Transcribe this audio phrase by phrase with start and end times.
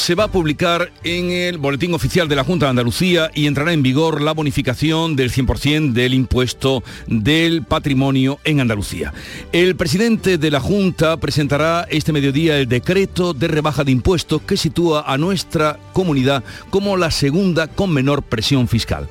[0.00, 3.74] Se va a publicar en el Boletín Oficial de la Junta de Andalucía y entrará
[3.74, 9.12] en vigor la bonificación del 100% del impuesto del patrimonio en Andalucía.
[9.52, 14.56] El presidente de la Junta presentará este mediodía el decreto de rebaja de impuestos que
[14.56, 19.06] sitúa a nuestra comunidad como la segunda con menor presión fiscal.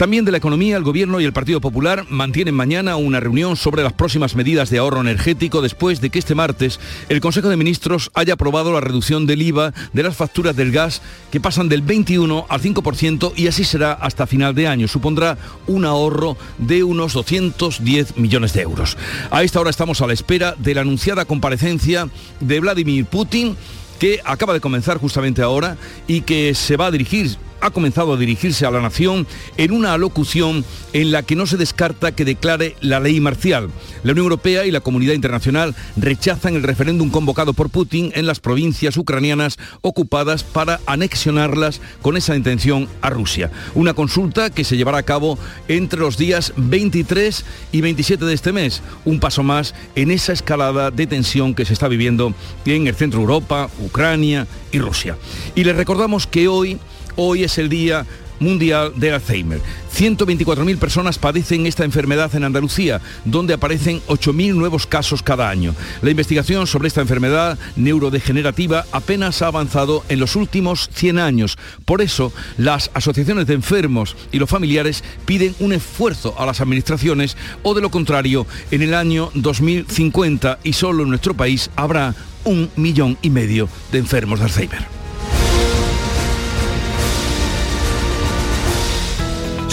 [0.00, 3.82] También de la economía, el Gobierno y el Partido Popular mantienen mañana una reunión sobre
[3.82, 8.10] las próximas medidas de ahorro energético después de que este martes el Consejo de Ministros
[8.14, 12.46] haya aprobado la reducción del IVA de las facturas del gas que pasan del 21
[12.48, 14.88] al 5% y así será hasta final de año.
[14.88, 15.36] Supondrá
[15.66, 18.96] un ahorro de unos 210 millones de euros.
[19.30, 22.08] A esta hora estamos a la espera de la anunciada comparecencia
[22.40, 23.54] de Vladimir Putin
[23.98, 25.76] que acaba de comenzar justamente ahora
[26.06, 29.94] y que se va a dirigir ha comenzado a dirigirse a la nación en una
[29.94, 33.70] alocución en la que no se descarta que declare la ley marcial.
[34.02, 38.40] La Unión Europea y la comunidad internacional rechazan el referéndum convocado por Putin en las
[38.40, 43.50] provincias ucranianas ocupadas para anexionarlas con esa intención a Rusia.
[43.74, 45.38] Una consulta que se llevará a cabo
[45.68, 50.90] entre los días 23 y 27 de este mes, un paso más en esa escalada
[50.90, 55.16] de tensión que se está viviendo en el centro de Europa, Ucrania y Rusia.
[55.54, 56.78] Y les recordamos que hoy
[57.22, 58.06] Hoy es el Día
[58.38, 59.60] Mundial del Alzheimer.
[59.94, 65.74] 124.000 personas padecen esta enfermedad en Andalucía, donde aparecen 8.000 nuevos casos cada año.
[66.00, 71.58] La investigación sobre esta enfermedad neurodegenerativa apenas ha avanzado en los últimos 100 años.
[71.84, 77.36] Por eso, las asociaciones de enfermos y los familiares piden un esfuerzo a las administraciones
[77.62, 82.70] o de lo contrario, en el año 2050 y solo en nuestro país habrá un
[82.76, 84.99] millón y medio de enfermos de Alzheimer.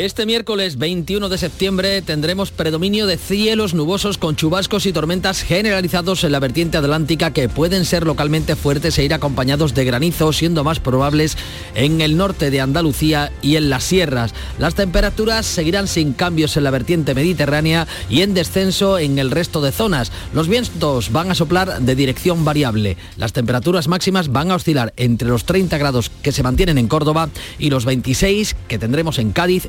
[0.00, 6.24] Este miércoles 21 de septiembre tendremos predominio de cielos nubosos con chubascos y tormentas generalizados
[6.24, 10.64] en la vertiente atlántica que pueden ser localmente fuertes e ir acompañados de granizo, siendo
[10.64, 11.36] más probables
[11.74, 14.32] en el norte de Andalucía y en las sierras.
[14.58, 19.60] Las temperaturas seguirán sin cambios en la vertiente mediterránea y en descenso en el resto
[19.60, 20.12] de zonas.
[20.32, 22.96] Los vientos van a soplar de dirección variable.
[23.18, 27.28] Las temperaturas máximas van a oscilar entre los 30 grados que se mantienen en Córdoba
[27.58, 29.68] y los 26 que tendremos en Cádiz,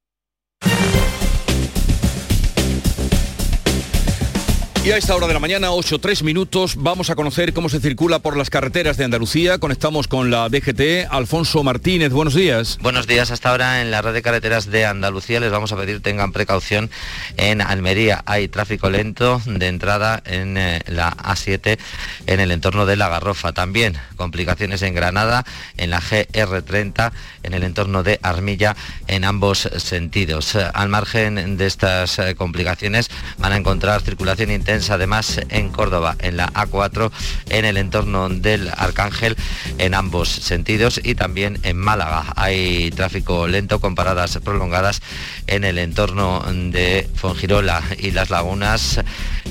[4.83, 8.17] Y a esta hora de la mañana, 8, minutos, vamos a conocer cómo se circula
[8.17, 9.59] por las carreteras de Andalucía.
[9.59, 11.07] Conectamos con la DGT.
[11.11, 12.79] Alfonso Martínez, buenos días.
[12.81, 13.29] Buenos días.
[13.29, 16.89] Hasta ahora en la red de carreteras de Andalucía les vamos a pedir tengan precaución
[17.37, 18.23] en Almería.
[18.25, 21.77] Hay tráfico lento de entrada en eh, la A7
[22.25, 23.53] en el entorno de La Garrofa.
[23.53, 25.45] También complicaciones en Granada,
[25.77, 27.11] en la GR30,
[27.43, 28.75] en el entorno de Armilla,
[29.05, 30.55] en ambos sentidos.
[30.55, 36.37] Al margen de estas eh, complicaciones van a encontrar circulación interna además en Córdoba, en
[36.37, 37.11] la A4,
[37.49, 39.35] en el entorno del Arcángel,
[39.77, 42.33] en ambos sentidos y también en Málaga.
[42.37, 45.01] Hay tráfico lento con paradas prolongadas
[45.47, 49.01] en el entorno de Fongirola y las lagunas,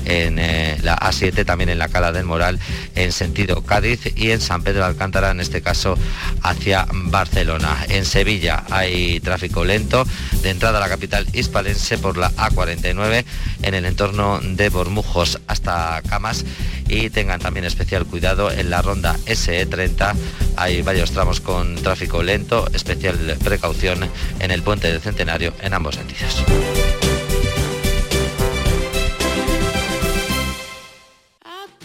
[0.05, 2.59] en eh, la A7, también en la Cala del Moral,
[2.95, 5.97] en sentido Cádiz y en San Pedro de Alcántara, en este caso
[6.41, 7.85] hacia Barcelona.
[7.89, 10.05] En Sevilla hay tráfico lento
[10.41, 13.23] de entrada a la capital hispalense por la A49
[13.61, 15.10] en el entorno de Bormujo
[15.47, 16.45] hasta Camas
[16.87, 20.15] y tengan también especial cuidado en la ronda SE30.
[20.57, 24.09] Hay varios tramos con tráfico lento, especial precaución
[24.39, 26.43] en el puente del Centenario en ambos sentidos.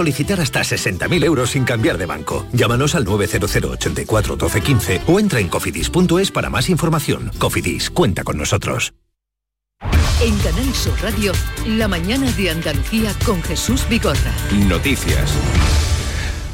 [0.00, 2.46] solicitar hasta 60.000 euros sin cambiar de banco.
[2.52, 7.30] Llámanos al 900 84 12 15 o entra en cofidis.es para más información.
[7.38, 8.94] Cofidis, cuenta con nosotros.
[10.22, 11.32] En Canal Sur Radio,
[11.66, 14.32] la mañana de Andalucía con Jesús Bigorra.
[14.68, 15.34] Noticias.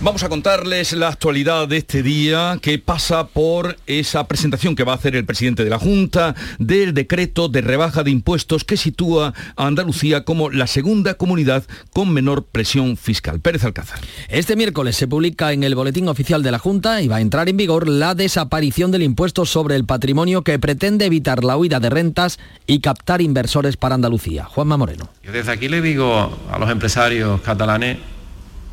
[0.02, 4.92] Vamos a contarles la actualidad de este día que pasa por esa presentación que va
[4.92, 9.32] a hacer el presidente de la Junta del decreto de rebaja de impuestos que sitúa
[9.56, 11.64] a Andalucía como la segunda comunidad
[11.94, 13.40] con menor presión fiscal.
[13.40, 13.98] Pérez Alcázar.
[14.28, 17.48] Este miércoles se publica en el Boletín Oficial de la Junta y va a entrar
[17.48, 21.88] en vigor la desaparición del impuesto sobre el patrimonio que pretende evitar la huida de
[21.88, 24.44] rentas y captar inversores para Andalucía.
[24.44, 25.08] Juanma Moreno.
[25.22, 27.96] Yo desde aquí le digo a los empresarios catalanes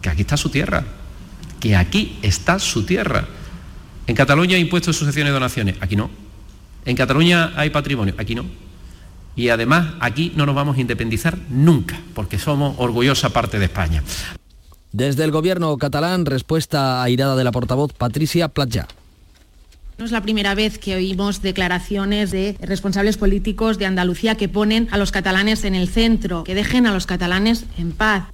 [0.02, 0.84] que aquí está su tierra
[1.63, 3.25] que aquí está su tierra.
[4.06, 6.10] En Cataluña hay impuestos de sucesiones y donaciones, aquí no.
[6.83, 8.44] En Cataluña hay patrimonio, aquí no.
[9.38, 14.04] Y además aquí no nos vamos a independizar nunca, porque somos orgullosa parte de España.
[14.92, 18.86] Desde el gobierno catalán, respuesta airada de la portavoz Patricia Platja.
[19.98, 24.89] No es la primera vez que oímos declaraciones de responsables políticos de Andalucía que ponen
[24.92, 28.25] a los catalanes en el centro, que dejen a los catalanes en paz.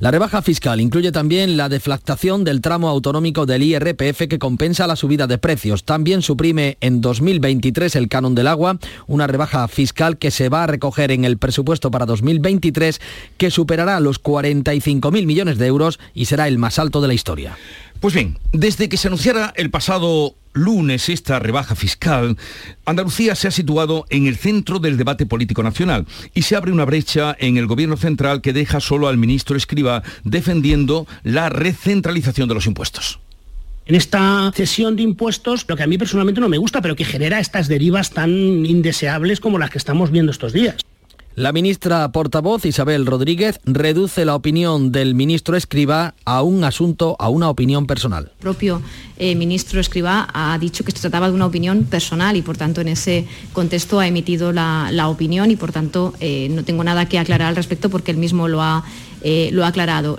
[0.00, 4.96] La rebaja fiscal incluye también la deflactación del tramo autonómico del IRPF que compensa la
[4.96, 5.84] subida de precios.
[5.84, 10.66] También suprime en 2023 el canon del agua, una rebaja fiscal que se va a
[10.66, 13.00] recoger en el presupuesto para 2023
[13.36, 17.56] que superará los 45.000 millones de euros y será el más alto de la historia.
[18.02, 22.36] Pues bien, desde que se anunciara el pasado lunes esta rebaja fiscal,
[22.84, 26.04] Andalucía se ha situado en el centro del debate político nacional
[26.34, 30.02] y se abre una brecha en el gobierno central que deja solo al ministro Escriba
[30.24, 33.20] defendiendo la recentralización de los impuestos
[33.86, 37.04] en esta cesión de impuestos, lo que a mí personalmente no me gusta, pero que
[37.04, 40.76] genera estas derivas tan indeseables como las que estamos viendo estos días.
[41.34, 47.30] La ministra portavoz Isabel Rodríguez reduce la opinión del ministro Escriba a un asunto, a
[47.30, 48.24] una opinión personal.
[48.24, 48.82] El propio
[49.16, 52.82] eh, ministro Escriba ha dicho que se trataba de una opinión personal y por tanto
[52.82, 57.18] en ese contexto ha emitido la, opinión y por tanto eh, no tengo nada que
[57.18, 58.84] aclarar al respecto porque él mismo lo ha,
[59.22, 60.18] eh, lo ha aclarado.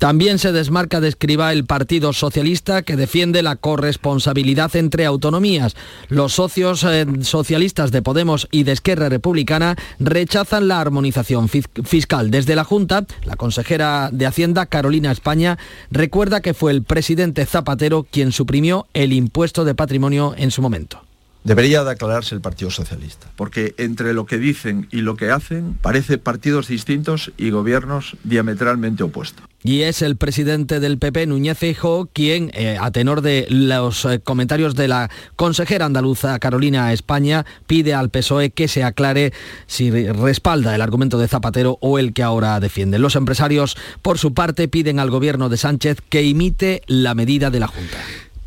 [0.00, 5.76] También se desmarca de escriba el Partido Socialista que defiende la corresponsabilidad entre autonomías.
[6.08, 12.30] Los socios eh, socialistas de Podemos y de Esquerra Republicana rechazan la armonización fiscal.
[12.30, 15.58] Desde la Junta, la consejera de Hacienda, Carolina España,
[15.90, 21.09] recuerda que fue el presidente Zapatero quien suprimió el impuesto de patrimonio en su momento.
[21.42, 25.78] Debería de aclararse el Partido Socialista, porque entre lo que dicen y lo que hacen
[25.80, 29.46] parece partidos distintos y gobiernos diametralmente opuestos.
[29.62, 34.20] Y es el presidente del PP, Núñez Feijóo, quien, eh, a tenor de los eh,
[34.20, 39.32] comentarios de la consejera andaluza Carolina España, pide al PSOE que se aclare
[39.66, 42.98] si respalda el argumento de Zapatero o el que ahora defiende.
[42.98, 47.60] Los empresarios, por su parte, piden al gobierno de Sánchez que imite la medida de
[47.60, 47.98] la Junta.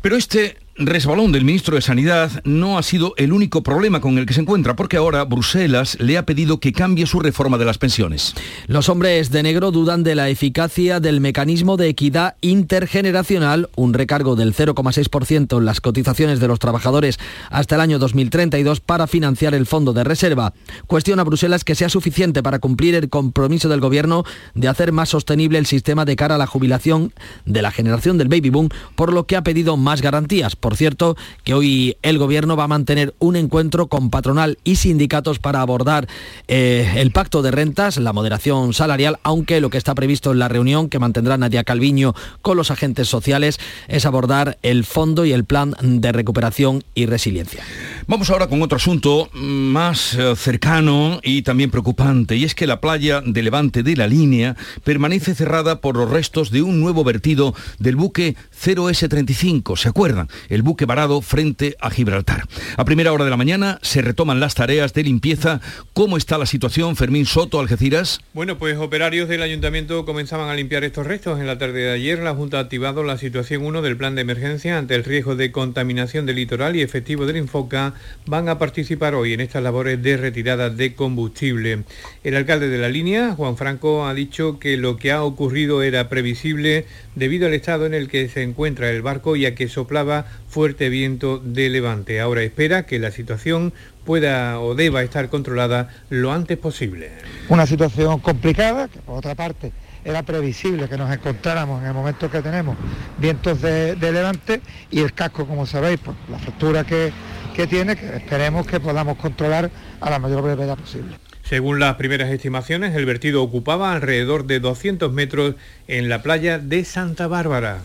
[0.02, 4.26] Pero este resbalón del ministro de Sanidad no ha sido el único problema con el
[4.26, 7.78] que se encuentra, porque ahora Bruselas le ha pedido que cambie su reforma de las
[7.78, 8.34] pensiones.
[8.66, 14.36] Los hombres de negro dudan de la eficacia del mecanismo de equidad intergeneracional, un recargo
[14.36, 17.18] del 0,6% en las cotizaciones de los trabajadores
[17.50, 20.54] hasta el año 2032 para financiar el fondo de reserva.
[20.86, 25.58] Cuestiona Bruselas que sea suficiente para cumplir el compromiso del gobierno de hacer más sostenible
[25.58, 27.12] el sistema de cara a la jubilación
[27.44, 31.14] de la generación del baby boom, por lo que ha pedido más garantías por cierto,
[31.44, 36.08] que hoy el Gobierno va a mantener un encuentro con patronal y sindicatos para abordar
[36.48, 40.48] eh, el pacto de rentas, la moderación salarial, aunque lo que está previsto en la
[40.48, 45.44] reunión que mantendrá Nadia Calviño con los agentes sociales es abordar el fondo y el
[45.44, 47.62] plan de recuperación y resiliencia.
[48.06, 52.80] Vamos ahora con otro asunto más eh, cercano y también preocupante, y es que la
[52.80, 57.54] playa de Levante de la línea permanece cerrada por los restos de un nuevo vertido
[57.78, 60.28] del buque 0S-35, ¿se acuerdan?
[60.54, 62.44] El buque varado frente a Gibraltar.
[62.76, 65.60] A primera hora de la mañana se retoman las tareas de limpieza.
[65.94, 68.20] ¿Cómo está la situación, Fermín Soto, Algeciras?
[68.34, 71.40] Bueno, pues operarios del ayuntamiento comenzaban a limpiar estos restos.
[71.40, 74.20] En la tarde de ayer la Junta ha activado la situación 1 del plan de
[74.20, 77.94] emergencia ante el riesgo de contaminación del litoral y efectivo del Infoca
[78.26, 81.82] van a participar hoy en estas labores de retirada de combustible.
[82.22, 86.08] El alcalde de la línea, Juan Franco, ha dicho que lo que ha ocurrido era
[86.08, 90.26] previsible debido al estado en el que se encuentra el barco y a que soplaba
[90.54, 92.20] fuerte viento de levante.
[92.20, 93.72] Ahora espera que la situación
[94.04, 97.10] pueda o deba estar controlada lo antes posible.
[97.48, 99.72] Una situación complicada, que por otra parte
[100.04, 102.76] era previsible que nos encontráramos en el momento que tenemos
[103.18, 104.60] vientos de, levante
[104.92, 107.10] y el casco, como sabéis, por la fractura que,
[107.56, 111.16] que tiene, que esperemos que podamos controlar a la mayor brevedad posible.
[111.42, 115.56] Según las primeras estimaciones, el vertido ocupaba alrededor de 200 metros
[115.88, 117.80] en la playa de Santa Bárbara.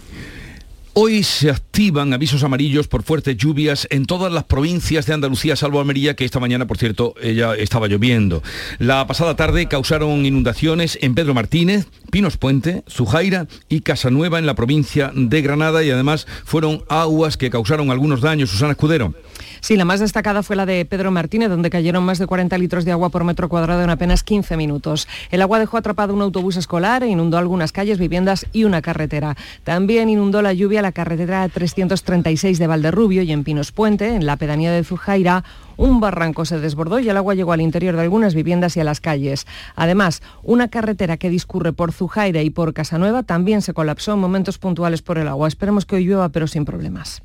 [0.94, 5.80] Hoy se activan avisos amarillos por fuertes lluvias en todas las provincias de Andalucía, salvo
[5.80, 8.42] Almería, que esta mañana, por cierto, ella estaba lloviendo.
[8.80, 14.56] La pasada tarde causaron inundaciones en Pedro Martínez, Pinos Puente, Zujaira y Casanueva en la
[14.56, 18.50] provincia de Granada y además fueron aguas que causaron algunos daños.
[18.50, 19.14] Susana Escudero.
[19.62, 22.86] Sí, la más destacada fue la de Pedro Martínez, donde cayeron más de 40 litros
[22.86, 25.08] de agua por metro cuadrado en apenas 15 minutos.
[25.32, 29.36] El agua dejó atrapado un autobús escolar e inundó algunas calles, viviendas y una carretera.
[29.64, 34.38] También inundó la lluvia la carretera 336 de Valderrubio y en Pinos Puente, en la
[34.38, 35.44] pedanía de Zujaira,
[35.80, 38.84] un barranco se desbordó y el agua llegó al interior de algunas viviendas y a
[38.84, 39.48] las calles.
[39.78, 44.58] Además, una carretera que discurre por Zujaira y por Casanueva también se colapsó en momentos
[44.58, 45.48] puntuales por el agua.
[45.48, 47.22] Esperemos que hoy llueva, pero sin problemas.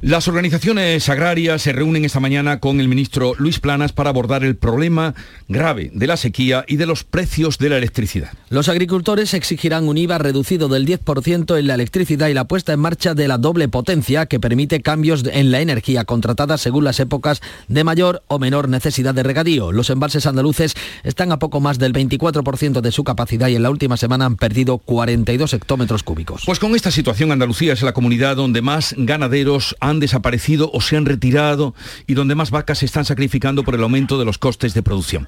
[0.00, 4.54] Las organizaciones agrarias se reúnen esta mañana con el ministro Luis Planas para abordar el
[4.54, 5.16] problema
[5.48, 8.30] grave de la sequía y de los precios de la electricidad.
[8.48, 12.78] Los agricultores exigirán un IVA reducido del 10% en la electricidad y la puesta en
[12.78, 17.40] marcha de la doble potencia que permite cambios en la energía contratada según las épocas
[17.66, 19.72] de mayor o menor necesidad de regadío.
[19.72, 23.70] Los embalses andaluces están a poco más del 24% de su capacidad y en la
[23.70, 26.42] última semana han perdido 42 hectómetros cúbicos.
[26.46, 30.80] Pues con esta situación Andalucía es la comunidad donde más ganaderos han han desaparecido o
[30.80, 31.74] se han retirado
[32.06, 35.26] y donde más vacas se están sacrificando por el aumento de los costes de producción.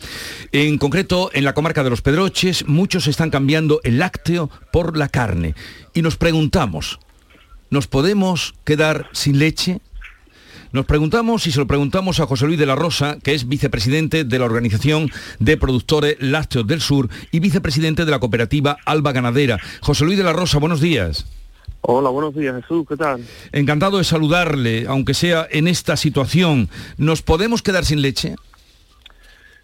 [0.52, 5.08] En concreto, en la comarca de los Pedroches, muchos están cambiando el lácteo por la
[5.08, 5.54] carne.
[5.94, 6.98] Y nos preguntamos,
[7.70, 9.80] ¿nos podemos quedar sin leche?
[10.72, 14.22] Nos preguntamos y se lo preguntamos a José Luis de la Rosa, que es vicepresidente
[14.22, 19.58] de la Organización de Productores Lácteos del Sur y vicepresidente de la cooperativa Alba Ganadera.
[19.80, 21.26] José Luis de la Rosa, buenos días.
[21.82, 23.24] Hola, buenos días Jesús, ¿qué tal?
[23.52, 26.68] Encantado de saludarle, aunque sea en esta situación.
[26.98, 28.36] ¿Nos podemos quedar sin leche?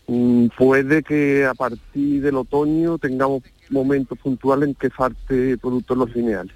[0.06, 6.14] Mm, puede que a partir del otoño tengamos momentos puntuales en que falte productos los
[6.14, 6.54] lineales.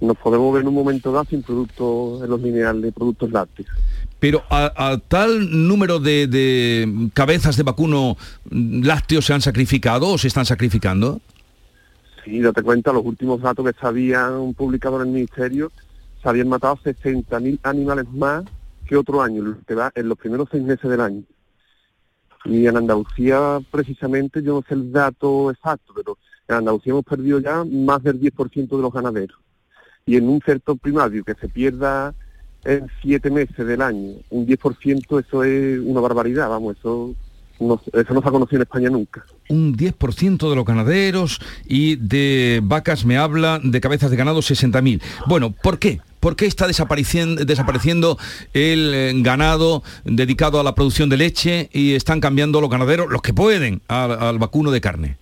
[0.00, 3.68] Nos podemos ver en un momento dado sin productos en los lineales, productos lácteos.
[4.20, 8.16] Pero a, tal número de, de cabezas de vacuno
[8.50, 11.20] lácteos se han sacrificado o se están sacrificando?
[12.28, 15.72] Sí, date cuenta, los últimos datos que se habían publicado en el Ministerio,
[16.22, 18.44] se habían matado 60.000 animales más
[18.86, 21.22] que otro año, en los primeros seis meses del año.
[22.44, 26.18] Y en Andalucía, precisamente, yo no sé el dato exacto, pero
[26.48, 29.38] en Andalucía hemos perdido ya más del 10% de los ganaderos.
[30.04, 32.14] Y en un sector primario que se pierda
[32.64, 37.14] en siete meses del año, un 10%, eso es una barbaridad, vamos, eso
[37.58, 39.24] eso no se ha conocido en España nunca.
[39.48, 45.00] Un 10% de los ganaderos y de vacas me habla de cabezas de ganado 60.000.
[45.26, 46.00] Bueno, ¿por qué?
[46.20, 48.18] ¿Por qué está desapareciendo, desapareciendo
[48.52, 53.22] el eh, ganado dedicado a la producción de leche y están cambiando los ganaderos, los
[53.22, 55.16] que pueden, al, vacuno de carne?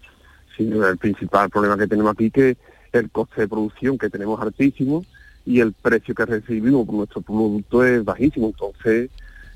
[0.56, 2.56] Sí, el principal problema que tenemos aquí es que
[2.92, 5.04] el coste de producción que tenemos altísimo
[5.44, 8.46] y el precio que recibimos por nuestro producto es bajísimo.
[8.46, 9.10] Entonces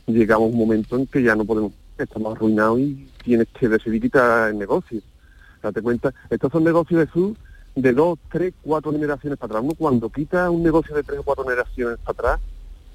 [0.07, 1.73] llegamos a un momento en que ya no podemos
[2.03, 5.01] estamos arruinados y tienes que decidir quitar el negocio.
[5.63, 7.37] Date cuenta, estos son negocios de su
[7.75, 9.63] de dos, tres, cuatro generaciones para atrás.
[9.65, 12.41] Uno cuando quita un negocio de tres o cuatro generaciones para atrás,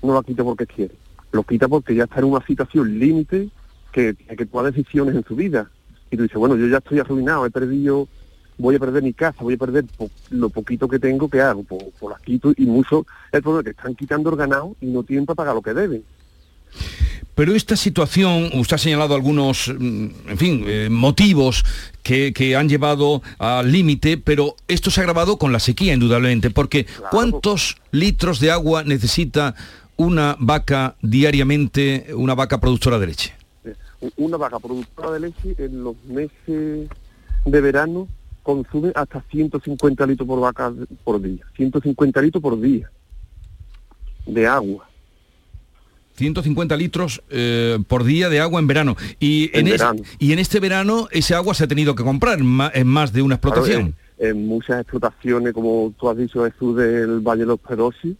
[0.02, 0.96] no lo quita porque quiere.
[1.32, 3.50] Lo quita porque ya está en una situación límite
[3.92, 5.70] que tiene que tomar decisiones en su vida.
[6.12, 8.08] Y tú dices, bueno, yo ya estoy arruinado, he perdido,
[8.58, 9.86] voy a perder mi casa, voy a perder
[10.30, 11.64] lo poquito que tengo, que hago?
[11.64, 14.88] Por, por las quito y mucho el problema es que están quitando el ganado y
[14.88, 16.04] no tienen para pagar lo que deben.
[17.36, 21.64] Pero esta situación, usted ha señalado algunos, mm, en fin, eh, motivos
[22.02, 26.86] que, han llevado al límite, pero esto se ha agravado con la sequía, indudablemente, porque
[27.12, 29.56] ¿cuántos litros de agua necesita
[29.98, 33.34] una vaca diariamente, una vaca productora de leche?
[34.18, 36.90] Una vaca productora de leche en los meses
[37.46, 38.08] de verano
[38.44, 40.72] consume hasta 150 litros por vaca
[41.04, 42.92] por día, 150 litros por día
[44.26, 44.88] de agua.
[46.16, 48.96] 150 litros eh, por día de agua en verano.
[49.20, 49.68] Y en,
[50.20, 53.36] y en este verano ese agua se ha tenido que comprar en más, de una
[53.36, 53.96] explotación.
[54.18, 58.16] en, muchas explotaciones, como tú has dicho, Jesús, del Valle de los Perosi,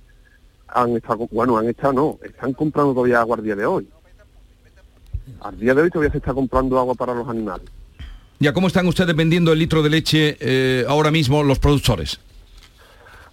[0.68, 3.88] han estado, bueno, han estado, no, están comprando todavía agua al día de hoy.
[5.42, 7.68] Al día de hoy todavía se está comprando agua para los animales.
[8.40, 12.20] ¿Ya cómo están ustedes vendiendo el litro de leche eh, ahora mismo los productores?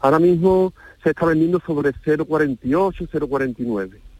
[0.01, 4.12] Ahora mismo se está vendiendo sobre 0,48, 0,49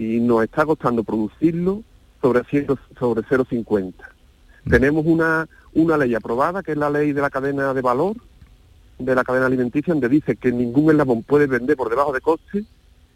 [0.00, 1.82] y nos está costando producirlo
[2.22, 3.92] sobre, 100, sobre 0,50.
[4.66, 8.16] Tenemos una, una ley aprobada, que es la ley de la cadena de valor,
[8.98, 12.64] de la cadena alimenticia, donde dice que ningún eslabón puede vender por debajo de coste.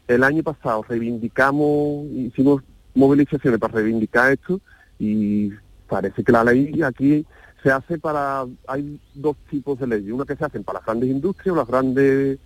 [0.06, 2.62] El año pasado reivindicamos, hicimos
[2.94, 4.60] movilizaciones para reivindicar esto
[4.98, 5.52] y
[5.88, 7.24] parece que la ley aquí
[7.62, 11.08] se hace para, hay dos tipos de leyes, una que se hacen para las grandes
[11.08, 12.38] industrias o las grandes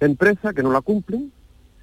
[0.00, 1.30] empresas que no la cumplen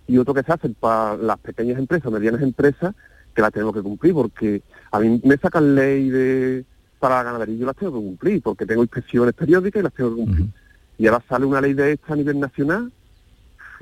[0.07, 2.95] y otro que se hacen para las pequeñas empresas, medianas empresas
[3.33, 6.65] que la tenemos que cumplir porque a mí me sacan ley de
[6.99, 9.93] para la ganadería y yo las tengo que cumplir porque tengo inspecciones periódicas y las
[9.93, 10.47] tengo que cumplir.
[10.97, 12.91] Y ahora sale una ley de esta a nivel nacional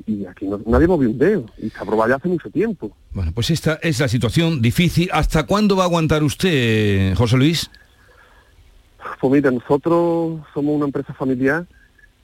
[0.08, 2.92] y aquí no, nadie movió un dedo y está aprobada ya hace mucho tiempo.
[3.12, 5.10] Bueno, pues esta es la situación difícil.
[5.14, 7.70] ¿Hasta cuándo va a aguantar usted, José Luis?
[9.20, 11.66] Pues mira, nosotros somos una empresa familiar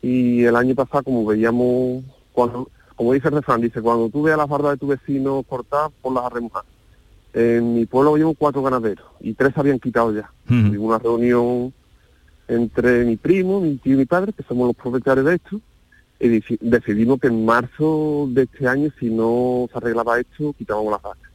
[0.02, 4.38] y el año pasado, como veíamos, cuando, como dice el refrán, dice, cuando tú veas
[4.38, 6.64] las bardas de tu vecino cortadas, ponlas a remojar.
[7.34, 10.30] En mi pueblo habíamos cuatro ganaderos y tres se habían quitado ya.
[10.76, 11.74] Hubo una reunión
[12.48, 15.62] entre mi primo, mi tío y mi padre, que somos los propietarios de esto,
[16.20, 20.92] y deci- decidimos que en marzo de este año, si no se arreglaba esto, quitábamos
[20.92, 21.30] las vacas.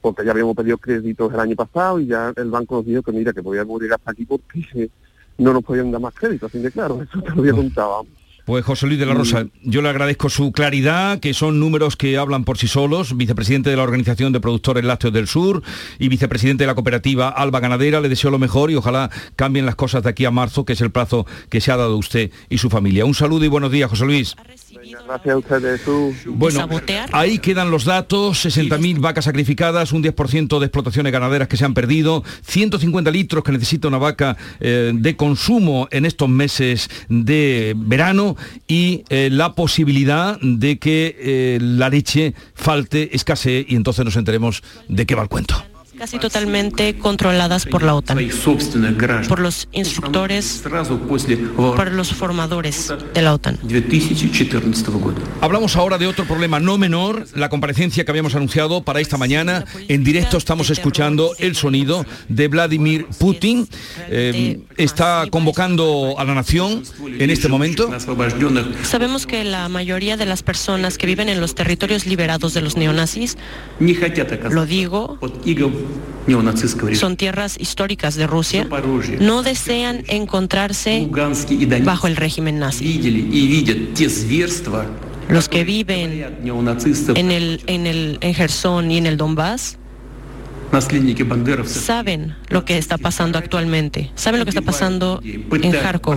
[0.00, 3.12] Porque ya habíamos pedido créditos el año pasado y ya el banco nos dijo que
[3.12, 4.90] mira, que podíamos llegar hasta aquí porque
[5.38, 8.06] no nos podían dar más crédito, así que claro, eso te lo había contado.
[8.50, 12.18] Pues José Luis de la Rosa, yo le agradezco su claridad, que son números que
[12.18, 15.62] hablan por sí solos, vicepresidente de la Organización de Productores Lácteos del Sur
[16.00, 19.76] y vicepresidente de la cooperativa Alba Ganadera, le deseo lo mejor y ojalá cambien las
[19.76, 22.58] cosas de aquí a marzo, que es el plazo que se ha dado usted y
[22.58, 23.04] su familia.
[23.04, 24.34] Un saludo y buenos días, José Luis.
[25.06, 25.82] Gracias a ustedes.
[26.26, 26.68] Bueno,
[27.12, 31.74] ahí quedan los datos, 60.000 vacas sacrificadas, un 10% de explotaciones ganaderas que se han
[31.74, 38.36] perdido, 150 litros que necesita una vaca eh, de consumo en estos meses de verano
[38.66, 44.62] y eh, la posibilidad de que eh, la leche falte, escasee y entonces nos enteremos
[44.88, 45.69] de qué va el cuento.
[46.00, 48.16] Casi totalmente controladas por la OTAN,
[49.28, 50.62] por los instructores,
[51.52, 53.58] por los formadores de la OTAN.
[55.42, 59.66] Hablamos ahora de otro problema no menor, la comparecencia que habíamos anunciado para esta mañana.
[59.88, 63.68] En directo estamos escuchando el sonido de Vladimir Putin.
[64.08, 66.82] Eh, está convocando a la nación
[67.18, 67.90] en este momento.
[68.84, 72.78] Sabemos que la mayoría de las personas que viven en los territorios liberados de los
[72.78, 73.36] neonazis,
[74.50, 75.18] lo digo,
[76.94, 78.68] son tierras históricas de Rusia,
[79.20, 81.08] no desean encontrarse
[81.82, 83.00] bajo el régimen nazi.
[85.28, 86.24] Los que viven
[87.14, 89.78] en el en el en Gerson y en el Donbass
[91.66, 96.16] saben lo que está pasando actualmente, saben lo que está pasando en Kharkov.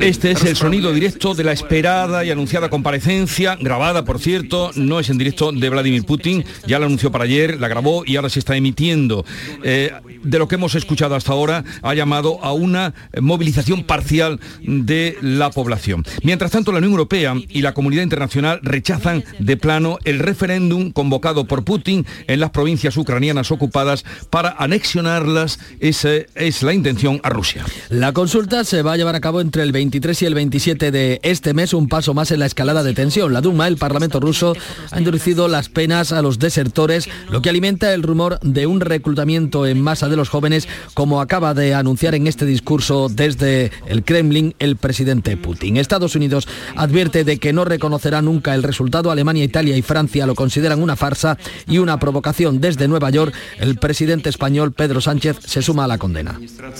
[0.00, 5.00] Este es el sonido directo de la esperada y anunciada comparecencia, grabada por cierto, no
[5.00, 8.30] es en directo de Vladimir Putin, ya la anunció para ayer, la grabó y ahora
[8.30, 9.24] se está emitiendo.
[9.62, 15.18] Eh, de lo que hemos escuchado hasta ahora, ha llamado a una movilización parcial de
[15.20, 16.04] la población.
[16.22, 21.46] Mientras tanto, la Unión Europea y la comunidad internacional rechazan de plano el referéndum convocado
[21.46, 25.58] por Putin en las provincias ucranianas ocupadas para anexionarlas.
[25.80, 27.64] Esa es la intención a Rusia.
[27.90, 31.20] La consulta se va a llevar a cabo entre el 23 y el 27 de
[31.22, 33.32] este mes, un paso más en la escalada de tensión.
[33.32, 34.54] La Duma, el Parlamento ruso,
[34.90, 39.66] ha endurecido las penas a los desertores, lo que alimenta el rumor de un reclutamiento
[39.66, 44.54] en masa de los jóvenes, como acaba de anunciar en este discurso desde el Kremlin
[44.58, 45.78] el presidente Putin.
[45.78, 49.10] Estados Unidos advierte de que no reconocerá nunca el resultado.
[49.10, 52.60] Alemania, Italia y Francia lo consideran una farsa y una provocación.
[52.60, 56.38] Desde Nueva York, el presidente español Pedro Sánchez se suma a la condena.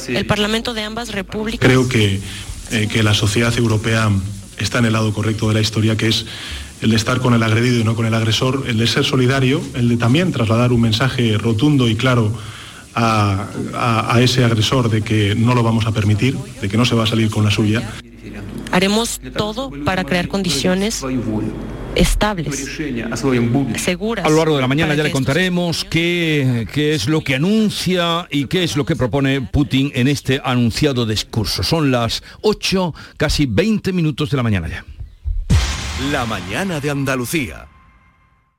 [0.08, 2.20] El Parlamento de ambas repúblicas Creo que,
[2.70, 4.10] eh, que la sociedad europea
[4.58, 6.26] está en el lado correcto de la historia, que es
[6.80, 9.60] el de estar con el agredido y no con el agresor, el de ser solidario,
[9.74, 12.32] el de también trasladar un mensaje rotundo y claro
[12.94, 17.04] a, ese agresor de que no lo vamos a permitir, de que no se va
[17.04, 17.82] a salir con la suya.
[18.72, 21.04] haremos todo para crear condiciones
[21.96, 22.78] estables,
[23.76, 24.24] seguras.
[24.24, 28.26] A lo largo de la mañana ya le contaremos qué, qué es lo que anuncia
[28.30, 31.62] y qué es lo que propone Putin en este anunciado discurso.
[31.62, 34.84] Son las 8, casi 20 minutos de la mañana ya.
[36.12, 37.66] La mañana de Andalucía.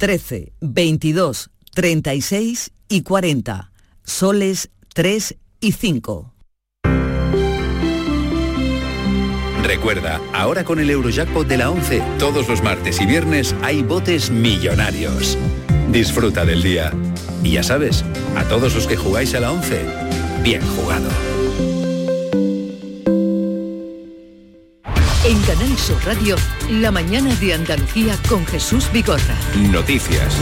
[0.00, 3.70] 13, 22, 36 y 40.
[4.02, 6.32] Soles 3 y 5.
[9.62, 14.30] Recuerda, ahora con el Eurojackpot de la 11, todos los martes y viernes hay botes
[14.30, 15.36] millonarios.
[15.92, 16.94] Disfruta del día.
[17.44, 18.02] Y ya sabes,
[18.36, 19.84] a todos los que jugáis a la 11,
[20.42, 21.10] bien jugado.
[25.22, 26.34] En Canal Sur Radio,
[26.70, 29.36] la mañana de Andalucía con Jesús Vigorra.
[29.70, 30.34] Noticias.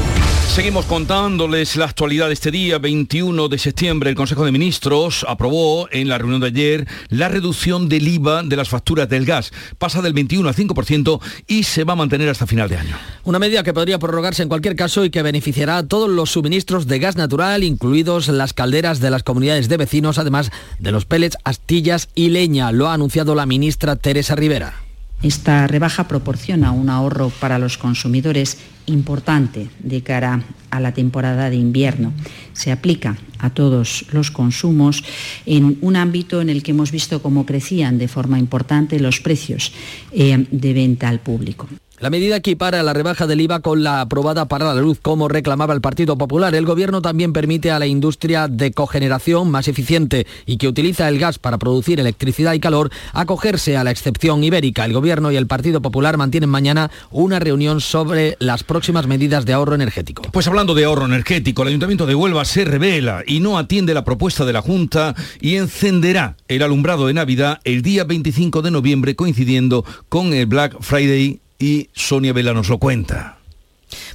[0.54, 4.10] Seguimos contándoles la actualidad de este día, 21 de septiembre.
[4.10, 8.56] El Consejo de Ministros aprobó en la reunión de ayer la reducción del IVA de
[8.56, 9.52] las facturas del gas.
[9.78, 12.96] Pasa del 21 al 5% y se va a mantener hasta final de año.
[13.24, 16.86] Una medida que podría prorrogarse en cualquier caso y que beneficiará a todos los suministros
[16.86, 21.36] de gas natural, incluidos las calderas de las comunidades de vecinos, además de los pellets,
[21.44, 22.72] astillas y leña.
[22.72, 24.77] Lo ha anunciado la ministra Teresa Rivera.
[25.22, 31.56] Esta rebaja proporciona un ahorro para los consumidores importante de cara a la temporada de
[31.56, 32.12] invierno.
[32.52, 35.02] Se aplica a todos los consumos
[35.44, 39.72] en un ámbito en el que hemos visto cómo crecían de forma importante los precios
[40.12, 41.68] eh, de venta al público.
[42.00, 45.74] La medida equipara la rebaja del IVA con la aprobada para la luz, como reclamaba
[45.74, 46.54] el Partido Popular.
[46.54, 51.18] El Gobierno también permite a la industria de cogeneración más eficiente y que utiliza el
[51.18, 54.84] gas para producir electricidad y calor acogerse a la excepción ibérica.
[54.84, 59.54] El Gobierno y el Partido Popular mantienen mañana una reunión sobre las próximas medidas de
[59.54, 60.22] ahorro energético.
[60.30, 64.04] Pues hablando de ahorro energético, el Ayuntamiento de Huelva se revela y no atiende la
[64.04, 69.16] propuesta de la Junta y encenderá el alumbrado de Navidad el día 25 de noviembre
[69.16, 73.38] coincidiendo con el Black Friday y Sonia Vela nos lo cuenta.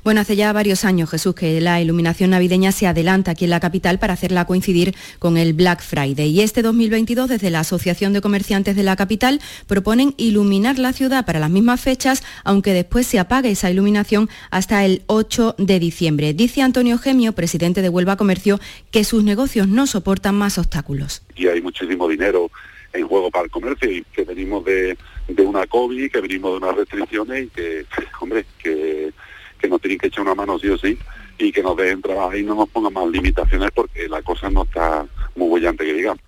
[0.04, 3.60] Bueno, hace ya varios años, Jesús, que la iluminación navideña se adelanta aquí en la
[3.60, 6.30] capital para hacerla coincidir con el Black Friday.
[6.30, 11.26] Y este 2022, desde la Asociación de Comerciantes de la capital, proponen iluminar la ciudad
[11.26, 16.34] para las mismas fechas, aunque después se apague esa iluminación hasta el 8 de diciembre.
[16.34, 18.60] Dice Antonio Gemio, presidente de Huelva Comercio,
[18.92, 21.24] que sus negocios no soportan más obstáculos.
[21.36, 22.52] Y hay muchísimo dinero
[22.94, 26.58] en juego para el comercio y que venimos de, de una COVID, que venimos de
[26.58, 27.86] unas restricciones y que,
[28.22, 29.12] hombre, que,
[29.60, 30.98] que nos tienen que echar una mano sí o sí
[31.38, 34.64] y que nos dejen trabajar y no nos pongan más limitaciones porque la cosa no
[34.64, 36.22] está muy bollante que digamos.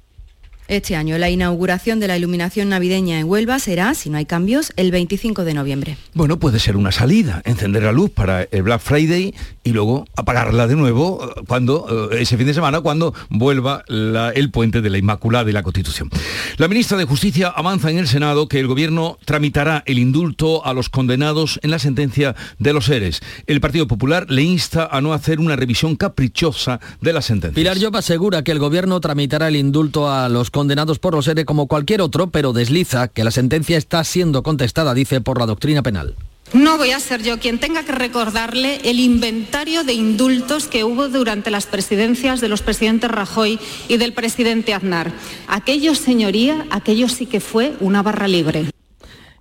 [0.67, 4.73] Este año la inauguración de la iluminación navideña en Huelva será, si no hay cambios,
[4.77, 5.95] el 25 de noviembre.
[6.15, 10.65] Bueno, puede ser una salida, encender la luz para el Black Friday y luego apagarla
[10.65, 14.89] de nuevo eh, cuando eh, ese fin de semana cuando vuelva la- el puente de
[14.89, 16.09] la Inmaculada y la Constitución.
[16.57, 20.73] La ministra de Justicia avanza en el Senado que el gobierno tramitará el indulto a
[20.73, 23.21] los condenados en la sentencia de los seres.
[23.45, 27.53] El Partido Popular le insta a no hacer una revisión caprichosa de la sentencia.
[27.55, 31.43] Pilar Llop asegura que el gobierno tramitará el indulto a los condenados por los ERE
[31.43, 35.83] como cualquier otro, pero desliza que la sentencia está siendo contestada, dice, por la doctrina
[35.83, 36.15] penal.
[36.53, 41.09] No voy a ser yo quien tenga que recordarle el inventario de indultos que hubo
[41.09, 45.11] durante las presidencias de los presidentes Rajoy y del presidente Aznar.
[45.49, 48.69] Aquello, señoría, aquello sí que fue una barra libre.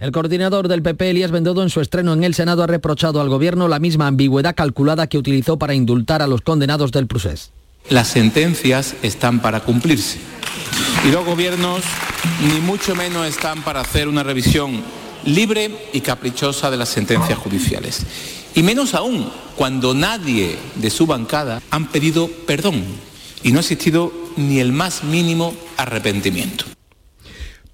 [0.00, 3.29] El coordinador del PP, Elías Bendodo, en su estreno en el Senado ha reprochado al
[3.29, 7.53] gobierno la misma ambigüedad calculada que utilizó para indultar a los condenados del procés.
[7.88, 10.18] Las sentencias están para cumplirse.
[11.05, 11.83] Y los gobiernos
[12.40, 14.83] ni mucho menos están para hacer una revisión
[15.27, 18.07] libre y caprichosa de las sentencias judiciales.
[18.55, 22.83] Y menos aún cuando nadie de su bancada han pedido perdón
[23.43, 26.64] y no ha existido ni el más mínimo arrepentimiento.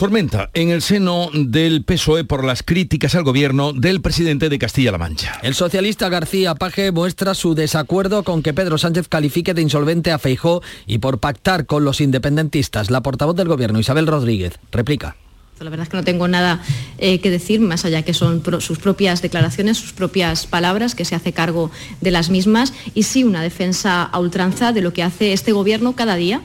[0.00, 4.96] Tormenta en el seno del PSOE por las críticas al gobierno del presidente de Castilla-La
[4.96, 5.38] Mancha.
[5.42, 10.18] El socialista García Paje muestra su desacuerdo con que Pedro Sánchez califique de insolvente a
[10.18, 12.90] Feijó y por pactar con los independentistas.
[12.90, 15.16] La portavoz del gobierno, Isabel Rodríguez, replica.
[15.60, 16.62] La verdad es que no tengo nada
[16.96, 21.04] eh, que decir, más allá que son pro- sus propias declaraciones, sus propias palabras, que
[21.04, 25.02] se hace cargo de las mismas, y sí una defensa a ultranza de lo que
[25.02, 26.40] hace este gobierno cada día.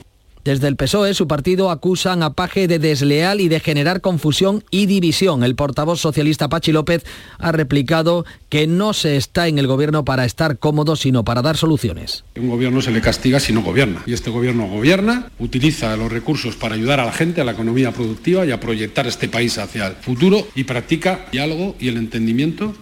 [0.45, 4.86] Desde el PSOE, su partido acusan a Paje de desleal y de generar confusión y
[4.86, 5.43] división.
[5.43, 7.03] El portavoz socialista Pachi López
[7.39, 11.58] ha replicado que no se está en el gobierno para estar cómodo, sino para dar
[11.58, 12.25] soluciones.
[12.36, 14.03] Un gobierno se le castiga si no gobierna.
[14.05, 17.91] Y este gobierno gobierna, utiliza los recursos para ayudar a la gente, a la economía
[17.91, 22.75] productiva y a proyectar este país hacia el futuro y practica diálogo y el entendimiento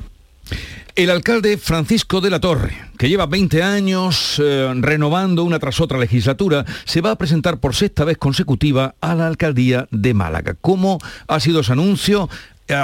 [0.96, 5.98] El alcalde Francisco de la Torre, que lleva 20 años eh, renovando una tras otra
[5.98, 10.56] legislatura, se va a presentar por sexta vez consecutiva a la alcaldía de Málaga.
[10.62, 12.30] ¿Cómo ha sido ese anuncio?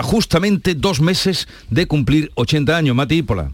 [0.03, 3.51] Justamente dos meses de cumplir 80 años, Mati Pola.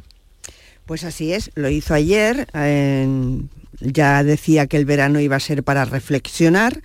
[0.86, 2.48] Pues así es, lo hizo ayer,
[3.80, 6.82] ya decía que el verano iba a ser para reflexionar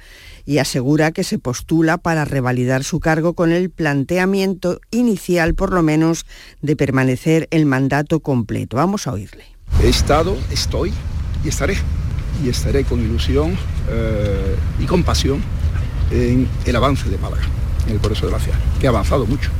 [0.50, 5.80] y asegura que se postula para revalidar su cargo con el planteamiento inicial, por lo
[5.84, 6.26] menos,
[6.60, 8.76] de permanecer el mandato completo.
[8.76, 9.44] Vamos a oírle.
[9.80, 10.92] He estado, estoy
[11.44, 11.78] y estaré.
[12.44, 13.56] Y estaré con ilusión
[13.90, 15.40] eh, y compasión
[16.10, 17.44] en el avance de Málaga,
[17.86, 19.50] en el progreso de la ciudad, que ha avanzado mucho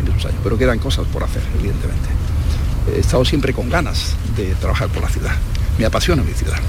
[0.00, 2.08] en esos años, pero quedan cosas por hacer, evidentemente.
[2.94, 5.34] He estado siempre con ganas de trabajar por la ciudad.
[5.76, 6.60] Me apasiona mi ciudad.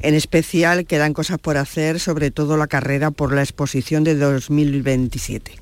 [0.00, 5.52] En especial quedan cosas por hacer, sobre todo la carrera por la exposición de 2027.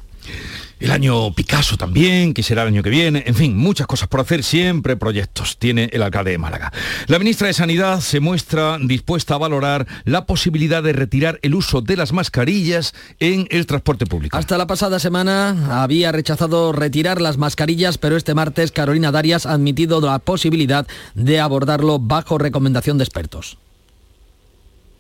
[0.81, 3.25] El año Picasso también, que será el año que viene.
[3.27, 6.73] En fin, muchas cosas por hacer, siempre proyectos tiene el alcalde de Málaga.
[7.09, 11.81] La ministra de Sanidad se muestra dispuesta a valorar la posibilidad de retirar el uso
[11.81, 14.37] de las mascarillas en el transporte público.
[14.37, 19.55] Hasta la pasada semana había rechazado retirar las mascarillas, pero este martes Carolina Darias ha
[19.55, 23.59] admitido la posibilidad de abordarlo bajo recomendación de expertos.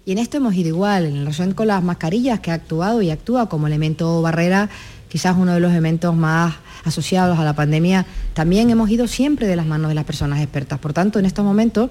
[0.08, 3.10] Y en esto hemos ido igual, en relación con las mascarillas, que ha actuado y
[3.10, 4.70] actúa como elemento barrera,
[5.10, 9.54] quizás uno de los elementos más asociados a la pandemia, también hemos ido siempre de
[9.54, 10.78] las manos de las personas expertas.
[10.78, 11.90] Por tanto, en estos momentos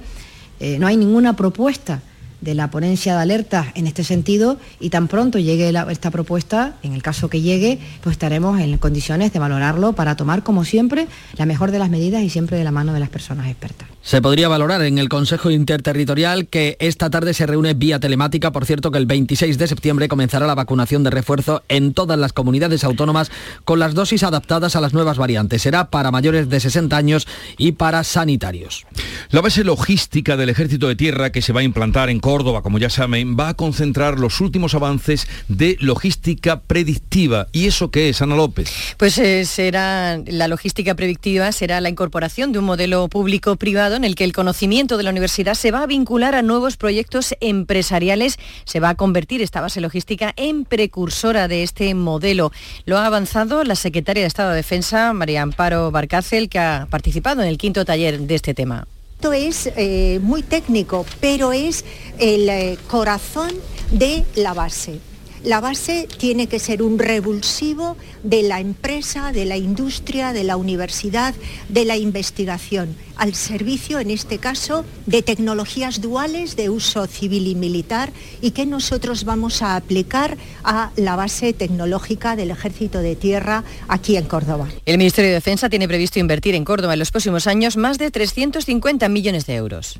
[0.59, 2.01] eh, no hay ninguna propuesta
[2.41, 6.93] de la ponencia de alerta en este sentido y tan pronto llegue esta propuesta, en
[6.93, 11.45] el caso que llegue, pues estaremos en condiciones de valorarlo para tomar, como siempre, la
[11.45, 13.87] mejor de las medidas y siempre de la mano de las personas expertas.
[14.07, 18.53] Se podría valorar en el Consejo Interterritorial que esta tarde se reúne vía telemática.
[18.53, 22.31] Por cierto, que el 26 de septiembre comenzará la vacunación de refuerzo en todas las
[22.31, 23.29] comunidades autónomas
[23.65, 25.61] con las dosis adaptadas a las nuevas variantes.
[25.61, 28.85] Será para mayores de 60 años y para sanitarios.
[29.31, 32.77] La base logística del Ejército de Tierra que se va a implantar en Córdoba, como
[32.77, 37.47] ya saben, va a concentrar los últimos avances de logística predictiva.
[37.51, 38.71] ¿Y eso qué es, Ana López?
[38.95, 44.15] Pues eh, será la logística predictiva, será la incorporación de un modelo público-privado en el
[44.15, 48.79] que el conocimiento de la universidad se va a vincular a nuevos proyectos empresariales, se
[48.79, 52.51] va a convertir esta base logística en precursora de este modelo.
[52.85, 57.41] Lo ha avanzado la secretaria de Estado de Defensa, María Amparo Barcácel, que ha participado
[57.41, 58.87] en el quinto taller de este tema.
[59.15, 61.83] Esto es eh, muy técnico, pero es
[62.19, 63.51] el eh, corazón
[63.91, 64.99] de la base.
[65.43, 70.57] La base tiene que ser un revulsivo de la empresa, de la industria, de la
[70.57, 71.33] universidad,
[71.69, 77.55] de la investigación, al servicio, en este caso, de tecnologías duales de uso civil y
[77.55, 83.63] militar y que nosotros vamos a aplicar a la base tecnológica del Ejército de Tierra
[83.87, 84.67] aquí en Córdoba.
[84.85, 88.11] El Ministerio de Defensa tiene previsto invertir en Córdoba en los próximos años más de
[88.11, 89.99] 350 millones de euros.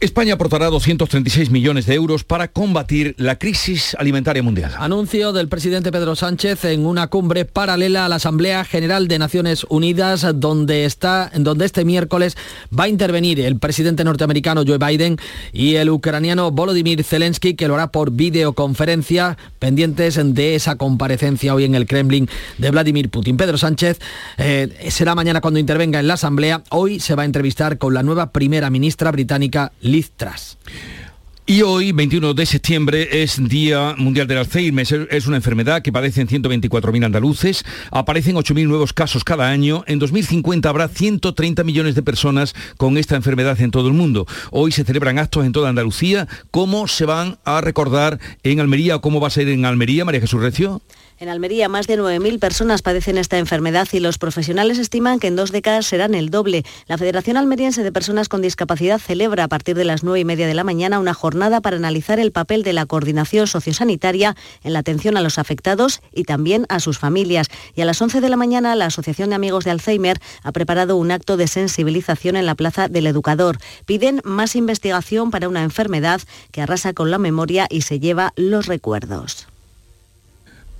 [0.00, 4.72] España aportará 236 millones de euros para combatir la crisis alimentaria mundial.
[4.78, 9.66] Anuncio del presidente Pedro Sánchez en una cumbre paralela a la Asamblea General de Naciones
[9.68, 12.38] Unidas, donde, está, donde este miércoles
[12.76, 15.18] va a intervenir el presidente norteamericano Joe Biden
[15.52, 21.64] y el ucraniano Volodymyr Zelensky, que lo hará por videoconferencia, pendientes de esa comparecencia hoy
[21.64, 23.36] en el Kremlin de Vladimir Putin.
[23.36, 23.98] Pedro Sánchez
[24.38, 26.62] eh, será mañana cuando intervenga en la Asamblea.
[26.70, 29.72] Hoy se va a entrevistar con la nueva primera ministra británica,
[31.50, 35.08] Y hoy, 21 de septiembre, es Día Mundial del Alzheimer.
[35.10, 37.64] Es una enfermedad que padecen 124.000 andaluces.
[37.90, 39.82] Aparecen 8.000 nuevos casos cada año.
[39.88, 44.28] En 2050 habrá 130 millones de personas con esta enfermedad en todo el mundo.
[44.52, 46.28] Hoy se celebran actos en toda Andalucía.
[46.52, 50.20] ¿Cómo se van a recordar en Almería o cómo va a ser en Almería, María
[50.20, 50.80] Jesús Recio?
[51.20, 55.36] En Almería, más de 9.000 personas padecen esta enfermedad y los profesionales estiman que en
[55.36, 56.64] dos décadas serán el doble.
[56.86, 60.46] La Federación Almeriense de Personas con Discapacidad celebra a partir de las 9 y media
[60.46, 64.78] de la mañana una jornada para analizar el papel de la coordinación sociosanitaria en la
[64.78, 67.48] atención a los afectados y también a sus familias.
[67.74, 70.96] Y a las 11 de la mañana, la Asociación de Amigos de Alzheimer ha preparado
[70.96, 73.58] un acto de sensibilización en la Plaza del Educador.
[73.84, 78.64] Piden más investigación para una enfermedad que arrasa con la memoria y se lleva los
[78.64, 79.49] recuerdos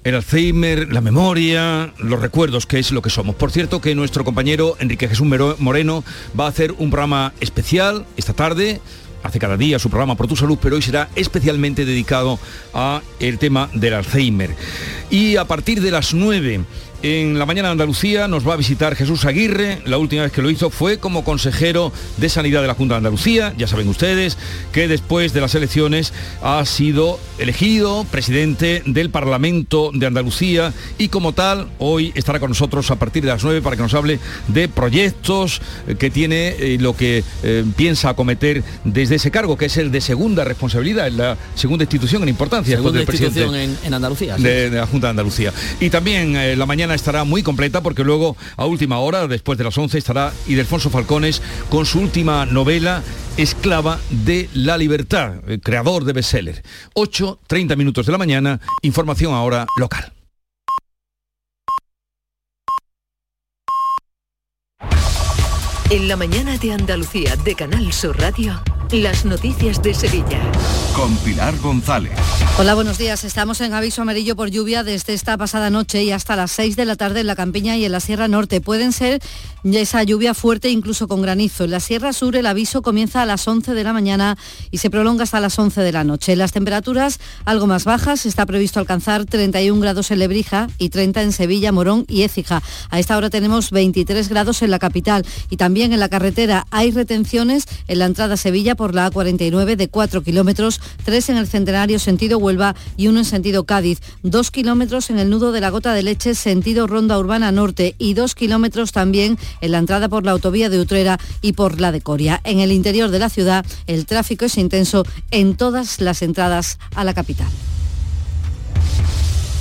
[0.02, 3.34] el Alzheimer, la memoria, los recuerdos, que es lo que somos.
[3.34, 5.26] Por cierto que nuestro compañero Enrique Jesús
[5.58, 6.04] Moreno
[6.38, 8.80] va a hacer un programa especial esta tarde,
[9.22, 12.38] hace cada día su programa Por tu Salud, pero hoy será especialmente dedicado
[12.72, 14.54] a el tema del Alzheimer.
[15.10, 16.64] Y a partir de las 9
[17.02, 19.80] en la mañana de Andalucía nos va a visitar Jesús Aguirre.
[19.86, 22.98] La última vez que lo hizo fue como consejero de Sanidad de la Junta de
[22.98, 23.54] Andalucía.
[23.56, 24.36] Ya saben ustedes
[24.72, 31.32] que después de las elecciones ha sido elegido presidente del Parlamento de Andalucía y como
[31.32, 34.68] tal hoy estará con nosotros a partir de las 9 para que nos hable de
[34.68, 35.62] proyectos
[35.98, 40.00] que tiene y lo que eh, piensa acometer desde ese cargo, que es el de
[40.00, 42.76] segunda responsabilidad, en la segunda institución en importancia.
[42.76, 44.36] Segunda del presidente institución en, en Andalucía.
[44.36, 44.42] sí.
[44.42, 45.52] de, de la Junta de Andalucía.
[45.80, 49.64] Y también eh, la mañana estará muy completa porque luego a última hora, después de
[49.64, 53.02] las 11, estará Idelfonso Falcones con su última novela
[53.36, 56.62] Esclava de la Libertad, eh, creador de bestseller.
[56.94, 60.12] 8, 30 minutos de la mañana, información ahora local.
[65.90, 70.40] En la mañana de Andalucía de Canal Sur Radio, las noticias de Sevilla.
[70.96, 72.12] Con Pilar González.
[72.58, 73.22] Hola, buenos días.
[73.24, 76.84] Estamos en aviso amarillo por lluvia desde esta pasada noche y hasta las 6 de
[76.84, 78.60] la tarde en la Campiña y en la Sierra Norte.
[78.60, 79.22] Pueden ser
[79.62, 81.64] esa lluvia fuerte incluso con granizo.
[81.64, 84.36] En la Sierra Sur el aviso comienza a las 11 de la mañana
[84.70, 86.34] y se prolonga hasta las 11 de la noche.
[86.34, 88.26] Las temperaturas algo más bajas.
[88.26, 92.62] Está previsto alcanzar 31 grados en Lebrija y 30 en Sevilla, Morón y Écija.
[92.90, 96.90] A esta hora tenemos 23 grados en la capital y también en la carretera hay
[96.90, 101.46] retenciones en la entrada a Sevilla por la A49 de 4 kilómetros, 3 en el
[101.46, 105.68] Centenario sentido Huelva y 1 en sentido Cádiz, 2 kilómetros en el nudo de la
[105.68, 110.24] Gota de Leche sentido Ronda Urbana Norte y 2 kilómetros también en la entrada por
[110.24, 112.40] la autovía de Utrera y por la de Coria.
[112.42, 117.04] En el interior de la ciudad el tráfico es intenso en todas las entradas a
[117.04, 117.48] la capital.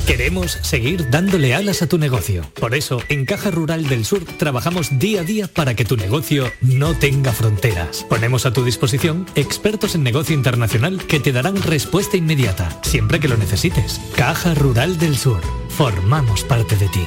[0.09, 2.41] Queremos seguir dándole alas a tu negocio.
[2.59, 6.51] Por eso, en Caja Rural del Sur trabajamos día a día para que tu negocio
[6.61, 8.07] no tenga fronteras.
[8.09, 13.27] Ponemos a tu disposición expertos en negocio internacional que te darán respuesta inmediata, siempre que
[13.27, 14.01] lo necesites.
[14.15, 15.41] Caja Rural del Sur.
[15.69, 17.05] Formamos parte de ti.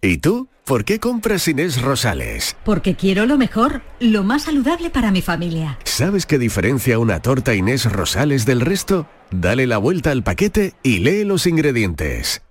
[0.00, 0.48] ¿Y tú?
[0.64, 2.56] ¿Por qué compras Inés Rosales?
[2.64, 5.78] Porque quiero lo mejor, lo más saludable para mi familia.
[5.84, 9.08] ¿Sabes qué diferencia una torta Inés Rosales del resto?
[9.40, 12.42] Dale la vuelta al paquete y lee los ingredientes.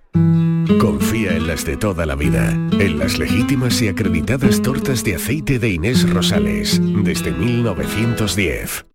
[0.80, 5.60] Confía en las de toda la vida, en las legítimas y acreditadas tortas de aceite
[5.60, 8.86] de Inés Rosales, desde 1910.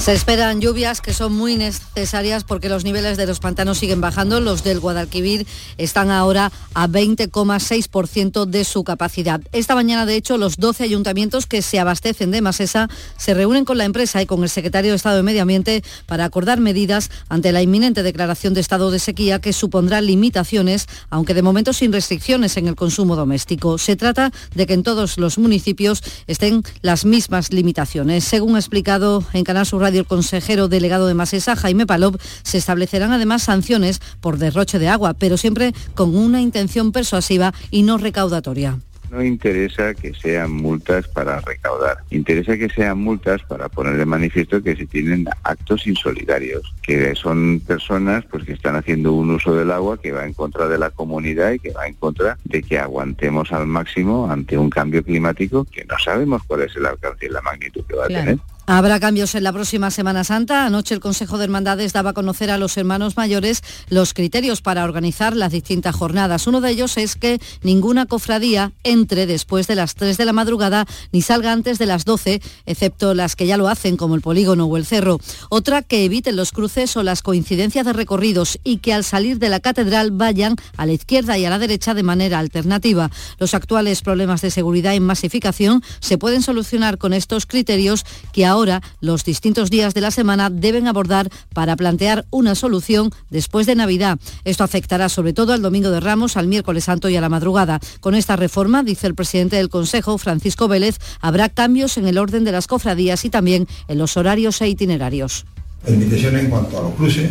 [0.00, 4.40] Se esperan lluvias que son muy necesarias porque los niveles de los pantanos siguen bajando.
[4.40, 9.42] Los del Guadalquivir están ahora a 20,6% de su capacidad.
[9.52, 13.76] Esta mañana, de hecho, los 12 ayuntamientos que se abastecen de Masesa se reúnen con
[13.76, 17.52] la empresa y con el secretario de Estado de Medio Ambiente para acordar medidas ante
[17.52, 22.56] la inminente declaración de estado de sequía que supondrá limitaciones, aunque de momento sin restricciones
[22.56, 23.76] en el consumo doméstico.
[23.76, 28.24] Se trata de que en todos los municipios estén las mismas limitaciones.
[28.24, 33.10] Según explicado en Canal Sur Radio el consejero delegado de Masesa, Jaime Palop, se establecerán
[33.10, 38.78] además sanciones por derroche de agua, pero siempre con una intención persuasiva y no recaudatoria.
[39.10, 44.62] No interesa que sean multas para recaudar, interesa que sean multas para poner de manifiesto
[44.62, 49.72] que se tienen actos insolidarios, que son personas pues que están haciendo un uso del
[49.72, 52.78] agua que va en contra de la comunidad y que va en contra de que
[52.78, 57.30] aguantemos al máximo ante un cambio climático que no sabemos cuál es el alcance y
[57.30, 58.38] la magnitud que va a tener.
[58.72, 60.64] Habrá cambios en la próxima Semana Santa.
[60.64, 64.84] Anoche el Consejo de Hermandades daba a conocer a los hermanos mayores los criterios para
[64.84, 66.46] organizar las distintas jornadas.
[66.46, 70.86] Uno de ellos es que ninguna cofradía entre después de las 3 de la madrugada
[71.10, 74.66] ni salga antes de las 12, excepto las que ya lo hacen, como el polígono
[74.66, 75.18] o el cerro.
[75.48, 79.48] Otra, que eviten los cruces o las coincidencias de recorridos y que al salir de
[79.48, 83.10] la catedral vayan a la izquierda y a la derecha de manera alternativa.
[83.40, 88.59] Los actuales problemas de seguridad y masificación se pueden solucionar con estos criterios que ahora
[89.00, 94.18] los distintos días de la semana deben abordar para plantear una solución después de Navidad.
[94.44, 97.80] Esto afectará sobre todo al Domingo de Ramos, al miércoles santo y a la madrugada.
[98.00, 102.44] Con esta reforma, dice el presidente del Consejo, Francisco Vélez, habrá cambios en el orden
[102.44, 105.46] de las cofradías y también en los horarios e itinerarios.
[105.88, 107.30] Limitaciones en cuanto a los cruces,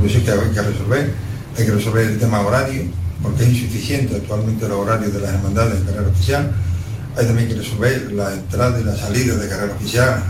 [0.00, 1.14] cruces que hay que resolver,
[1.58, 2.84] hay que resolver el tema horario,
[3.22, 6.50] porque es insuficiente actualmente el horario de las hermandades en carrera oficial
[7.16, 10.22] hay también que resolver la entrada y la salida de carrera oficial,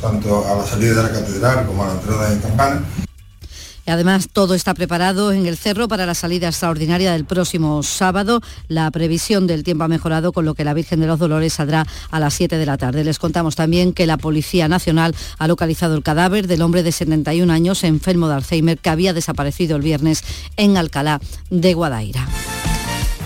[0.00, 2.82] tanto a la salida de la catedral como a la entrada de campana.
[3.88, 8.42] Y además todo está preparado en el cerro para la salida extraordinaria del próximo sábado.
[8.68, 11.86] La previsión del tiempo ha mejorado, con lo que la Virgen de los Dolores saldrá
[12.10, 13.02] a las 7 de la tarde.
[13.02, 17.50] Les contamos también que la Policía Nacional ha localizado el cadáver del hombre de 71
[17.50, 20.22] años enfermo de Alzheimer que había desaparecido el viernes
[20.58, 22.28] en Alcalá de Guadaira.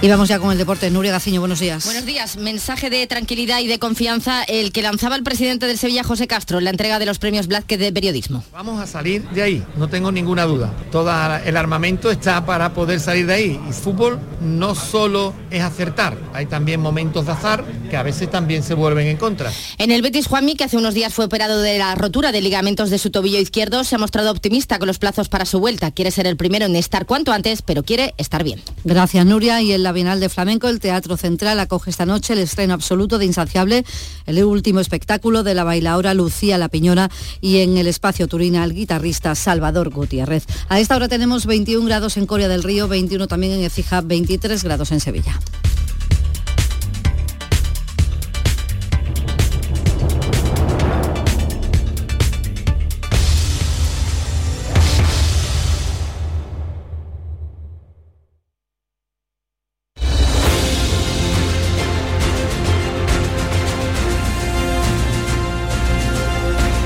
[0.03, 0.91] Y vamos ya con el deporte.
[0.91, 1.85] Nuria Gaciño, buenos días.
[1.85, 2.37] Buenos días.
[2.37, 6.59] Mensaje de tranquilidad y de confianza el que lanzaba el presidente del Sevilla, José Castro,
[6.59, 8.43] en la entrega de los premios Blázquez de periodismo.
[8.51, 10.75] Vamos a salir de ahí, no tengo ninguna duda.
[10.91, 11.09] Todo
[11.45, 13.61] el armamento está para poder salir de ahí.
[13.71, 18.65] Y fútbol no solo es acertar, hay también momentos de azar que a veces también
[18.65, 19.53] se vuelven en contra.
[19.79, 22.91] En el Betis Juanmi, que hace unos días fue operado de la rotura de ligamentos
[22.91, 25.93] de su tobillo izquierdo, se ha mostrado optimista con los plazos para su vuelta.
[25.93, 28.61] Quiere ser el primero en estar cuanto antes, pero quiere estar bien.
[28.83, 29.63] Gracias, Nuria.
[29.63, 33.19] Y en la Bienal de Flamenco, el Teatro Central acoge esta noche el estreno absoluto
[33.19, 33.85] de Insaciable,
[34.27, 38.75] el último espectáculo de la bailaora Lucía La Piñona y en el espacio Turina el
[38.75, 40.47] guitarrista Salvador Gutiérrez.
[40.69, 44.65] A esta hora tenemos 21 grados en Coria del Río, 21 también en Ecija, 23
[44.65, 45.39] grados en Sevilla.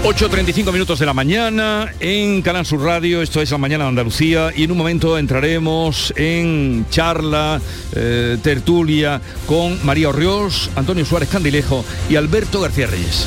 [0.07, 4.53] 8.35 minutos de la mañana en Canal Sur Radio, esto es la mañana de Andalucía
[4.55, 7.61] y en un momento entraremos en charla,
[7.93, 13.27] eh, tertulia con María Orriós, Antonio Suárez Candilejo y Alberto García Reyes.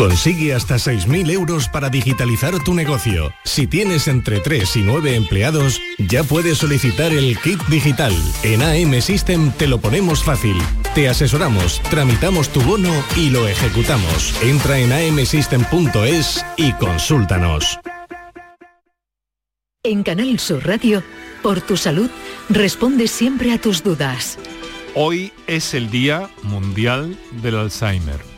[0.00, 3.34] Consigue hasta 6.000 euros para digitalizar tu negocio.
[3.44, 8.14] Si tienes entre 3 y 9 empleados, ya puedes solicitar el kit digital.
[8.42, 10.56] En AM System te lo ponemos fácil.
[10.94, 14.34] Te asesoramos, tramitamos tu bono y lo ejecutamos.
[14.42, 17.78] Entra en amsystem.es y consúltanos.
[19.82, 21.02] En Canal Sur Radio,
[21.42, 22.08] por tu salud,
[22.48, 24.38] responde siempre a tus dudas.
[24.94, 28.29] Hoy es el Día Mundial del Alzheimer.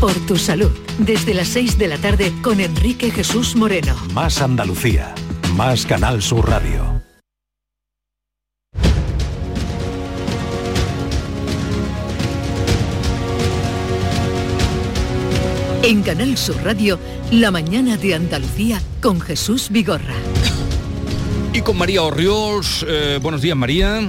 [0.00, 3.96] Por tu salud, desde las 6 de la tarde con Enrique Jesús Moreno.
[4.12, 5.14] Más Andalucía,
[5.56, 6.95] más Canal Sur Radio.
[15.86, 16.98] En Canal Sur Radio,
[17.30, 20.16] La mañana de Andalucía con Jesús Vigorra.
[21.52, 22.84] Y con María Orriols.
[22.88, 24.00] Eh, buenos días, María.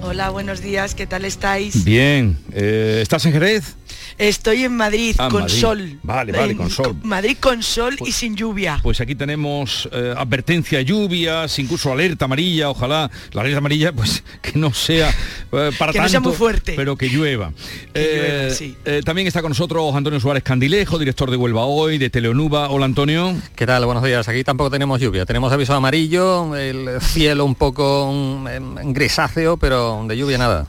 [0.00, 1.84] Hola, buenos días, ¿qué tal estáis?
[1.84, 2.38] Bien.
[2.52, 3.76] Eh, ¿Estás en Jerez?
[4.18, 5.60] Estoy en Madrid Ah, con Madrid.
[5.60, 5.98] sol.
[6.02, 6.96] Vale, vale, En- con sol.
[7.02, 8.80] Madrid con sol y sin lluvia.
[8.82, 14.58] Pues aquí tenemos eh, advertencia lluvias, incluso alerta amarilla, ojalá la alerta amarilla pues que
[14.58, 15.10] no sea
[15.52, 16.72] eh, para Que no sea muy fuerte.
[16.76, 17.52] pero que llueva.
[17.94, 18.76] Eh, llueva, sí.
[18.84, 22.70] eh, también está con nosotros Antonio Suárez Candilejo, director de Huelva Hoy, de Teleonuba.
[22.70, 23.34] Hola Antonio.
[23.54, 23.84] ¿Qué tal?
[23.84, 24.26] Buenos días.
[24.28, 25.26] Aquí tampoco tenemos lluvia.
[25.26, 30.66] Tenemos aviso amarillo, el cielo un poco mm, grisáceo, pero de lluvia nada.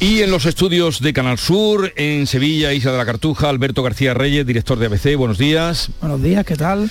[0.00, 4.14] Y en los estudios de Canal Sur, en Sevilla, Isla de la Cartuja, Alberto García
[4.14, 5.16] Reyes, director de ABC.
[5.16, 5.90] Buenos días.
[6.00, 6.88] Buenos días, ¿qué tal?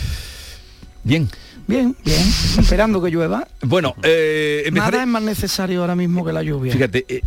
[1.04, 1.30] Bien.
[1.68, 2.22] Bien, bien.
[2.60, 3.48] Esperando que llueva.
[3.62, 6.72] Bueno, eh, empezaré- Nada es más necesario ahora mismo que la lluvia.
[6.74, 7.22] Fíjate, eh,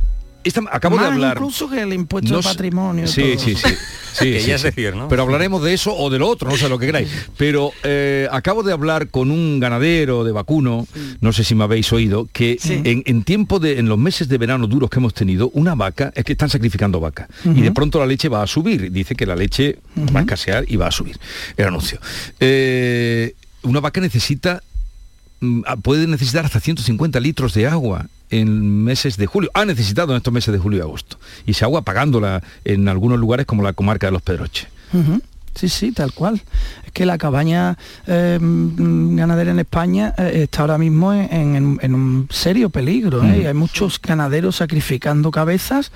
[0.45, 1.36] esta- acabo Más de hablar.
[1.36, 3.07] incluso que el impuesto No de patrimonio.
[3.07, 3.38] Sí, todo.
[3.45, 3.68] sí, sí.
[4.12, 4.66] Sí, Que sí, ya es sí.
[4.66, 5.07] decir, ¿no?
[5.09, 7.09] Pero hablaremos de eso o de lo otro, no sé lo que queráis.
[7.36, 10.88] Pero eh, acabo de hablar con un ganadero de vacuno,
[11.20, 14.36] no sé si me habéis oído, que en, en tiempo de, en los meses de
[14.36, 17.28] verano duros que hemos tenido, una vaca, es que están sacrificando vaca.
[17.45, 18.91] Y de pronto la leche va a subir.
[18.91, 19.78] Dice que la leche
[20.12, 21.16] va a escasear y va a subir.
[21.57, 22.01] El anuncio.
[22.41, 24.61] Eh, una vaca necesita
[25.82, 29.51] puede necesitar hasta 150 litros de agua en meses de julio.
[29.55, 31.18] Ha necesitado en estos meses de julio y agosto.
[31.47, 34.68] Y ese agua pagándola en algunos lugares como la comarca de los Pedroches.
[35.55, 36.41] Sí, sí, tal cual.
[36.86, 37.76] Es que la cabaña
[38.07, 43.24] eh, mm, ganadera en España eh, está ahora mismo en, en- en un serio peligro.
[43.24, 43.43] ¿eh?
[43.43, 43.47] Mm.
[43.49, 45.91] Hay muchos ganaderos sacrificando cabezas,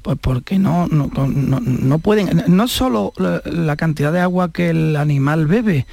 [0.00, 2.44] pues porque no, no, no- no pueden.
[2.48, 5.86] No solo la, la cantidad de agua que el animal bebe,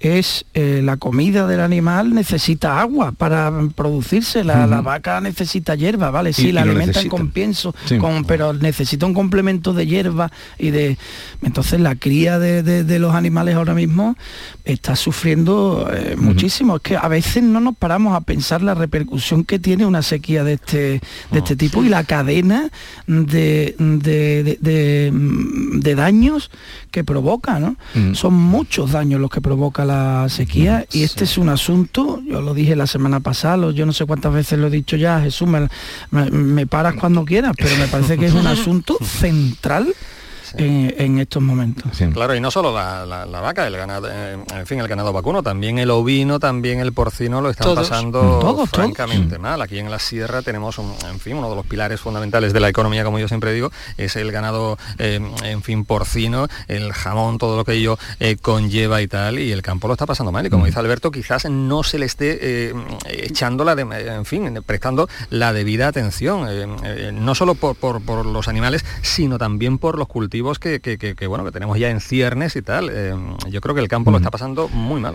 [0.00, 4.44] es eh, la comida del animal necesita agua para producirse.
[4.44, 6.32] La, la vaca necesita hierba, ¿vale?
[6.32, 7.98] Sí, Y- la y alimentan con pienso, Sí.
[7.98, 10.98] con, pero necesita un complemento de hierba y de
[11.42, 14.16] entonces la cría de, de- de los animales ahora mismo
[14.64, 19.44] está sufriendo eh, muchísimo es que a veces no nos paramos a pensar la repercusión
[19.44, 22.68] que tiene una sequía de este de este tipo y la cadena
[23.06, 26.50] de, de, daños
[26.90, 27.76] que provoca ¿no?
[28.14, 32.52] Son muchos daños los que provoca la sequía y este es un asunto yo lo
[32.54, 35.46] dije la semana pasada lo- yo no sé cuántas veces lo he dicho ya Jesús
[35.48, 35.68] me,
[36.10, 39.94] me- me paras cuando quieras pero me parece que es un asunto central
[40.56, 44.36] en, en estos momentos Claro, y no solo la, la- la vaca, el ganado, eh,
[44.54, 47.88] en fin, el ganado vacuno, también el ovino, también el porcino lo están Todos.
[47.88, 48.40] pasando Mm.
[48.40, 48.70] Todos.
[48.70, 49.60] francamente mal.
[49.62, 52.68] Aquí en la sierra tenemos, un- en fin, uno de los pilares fundamentales de la
[52.68, 57.56] economía, como yo siempre digo, es el ganado, eh, en fin, porcino, el jamón, todo
[57.56, 60.46] lo que ello eh, conlleva y tal, y el campo lo está pasando mal.
[60.46, 62.74] Y como dice Alberto, quizás no se le esté eh,
[63.08, 68.00] echando la, de- en fin, prestando la debida atención, eh, eh, no solo por, por-
[68.02, 71.78] por los animales, sino también por los cultivos que, que- que- que, bueno, que tenemos
[71.78, 72.88] ya en ciernes y tal.
[72.92, 73.14] Eh,
[73.50, 75.14] yo creo que el campo lo está pasando muy mal.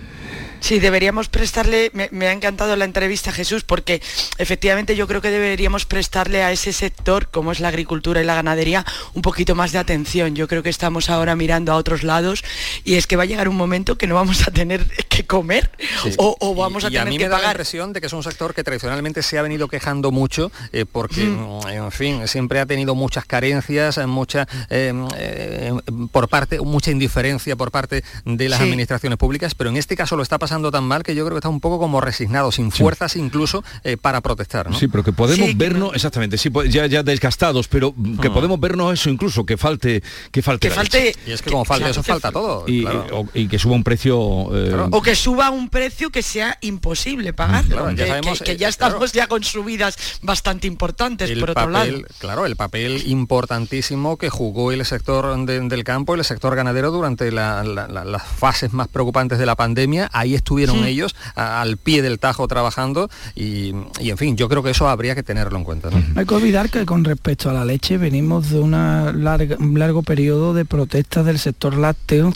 [0.61, 4.01] Sí, deberíamos prestarle, me, me ha encantado la entrevista Jesús, porque
[4.37, 8.35] efectivamente yo creo que deberíamos prestarle a ese sector, como es la agricultura y la
[8.35, 10.35] ganadería, un poquito más de atención.
[10.35, 12.43] Yo creo que estamos ahora mirando a otros lados
[12.83, 15.71] y es que va a llegar un momento que no vamos a tener que comer
[16.03, 16.13] Sí.
[16.17, 17.55] o, o vamos y, a y tener mí que me da la pagar.
[17.55, 21.23] impresión de que es un sector que tradicionalmente se ha venido quejando mucho eh, porque,
[21.23, 25.73] mm, en fin, siempre ha tenido muchas carencias, eh, mucha eh, eh,
[26.11, 28.65] por parte, mucha indiferencia por parte de las Sí.
[28.65, 31.39] administraciones públicas, pero en este caso lo está pasando tan mal que yo creo que
[31.39, 34.69] está un poco como resignado, sin fuerzas incluso eh, para protestar.
[34.69, 34.77] ¿no?
[34.77, 38.33] Sí, pero que podemos vernos, exactamente, sí, pues, ya, ya desgastados, pero que Mm.
[38.33, 40.67] podemos vernos eso incluso, que falte, que falte.
[40.69, 41.19] Que falte- leche.
[41.27, 42.65] Y es que como falta claro, eso, que- falta todo.
[42.67, 43.05] Y, claro.
[43.13, 44.19] o- y que suba un precio.
[44.55, 47.65] eh, O que suba un precio que sea imposible pagar.
[47.65, 48.95] Claro, ya sabemos, que, que eh, ya claro.
[48.95, 52.07] estamos ya con subidas bastante importantes, el por otro papel, lado.
[52.19, 57.31] claro, el papel importantísimo que jugó el sector de- del campo, el sector ganadero durante
[57.31, 60.09] la- la- la- las fases más preocupantes de la pandemia.
[60.13, 64.61] Ahí estuvieron ellos a- al pie del tajo trabajando y, y, en fin, yo creo
[64.63, 65.89] que eso habría que tenerlo en cuenta.
[65.89, 65.97] ¿no?
[66.13, 69.77] No hay que olvidar que con respecto a la leche venimos de una larga- un
[69.79, 72.31] largo periodo de protestas del sector lácteo,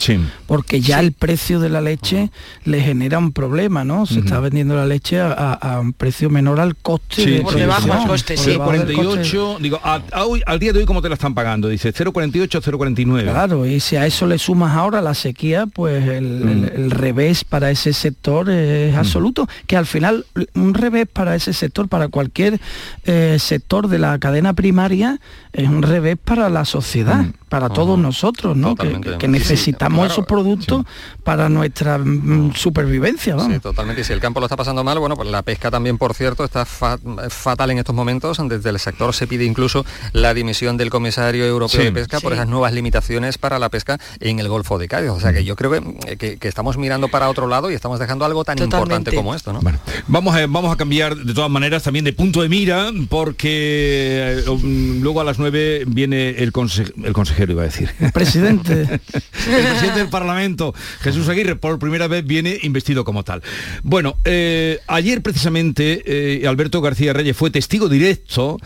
[0.46, 2.30] porque ya el precio de la leche
[2.64, 4.06] le genera un problema, ¿no?
[4.06, 7.16] Se está vendiendo la leche a, a- a un precio menor al coste.
[7.16, 7.42] Sí, de sí, sí.
[7.42, 8.36] por debajo del coste.
[8.36, 11.68] 0,48, digo, a- a hoy- al día de hoy, ¿cómo te la están pagando?
[11.68, 13.22] Dice 0,48, 0,49.
[13.30, 17.44] Claro, y si a eso le sumas ahora la sequía, pues el, el- el revés
[17.44, 22.60] para ese sector es absoluto, que al final un revés para ese sector, para cualquier
[23.04, 25.20] eh, sector de la cadena primaria,
[25.52, 27.48] es un revés para la sociedad, Mm.
[27.48, 28.70] para todos nosotros, ¿no?
[28.74, 29.10] Que, Totalmente.
[29.12, 30.84] que- que Sí, sí, necesitamos claro, esos productos
[31.22, 33.52] para nuestra mm, supervivencia, vamos.
[33.54, 34.00] Sí, totalmente.
[34.02, 36.44] Y si el campo lo está pasando mal, bueno, pues la pesca también, por cierto,
[36.44, 36.98] está fa-
[37.30, 38.38] fatal en estos momentos.
[38.48, 41.86] Desde el sector se pide incluso la dimisión del comisario europeo Sí.
[41.86, 45.10] de pesca por esas nuevas limitaciones para la pesca en el Golfo de Cádiz.
[45.10, 47.98] O sea que yo creo que, que- que estamos mirando para otro lado y estamos
[48.00, 49.60] dejando algo tan importante como esto, ¿no?
[50.08, 54.48] Vamos a, vamos a cambiar de todas maneras también de punto de mira porque eh,
[54.50, 57.90] um, luego a las 9 viene el, conse- el consejero, iba a decir.
[58.12, 58.82] Presidente.
[58.82, 63.42] el presidente del Parlamento, Jesús Aguirre, por primera vez viene investido como tal.
[63.82, 68.58] Bueno, eh, ayer precisamente eh, Alberto García Reyes fue testigo directo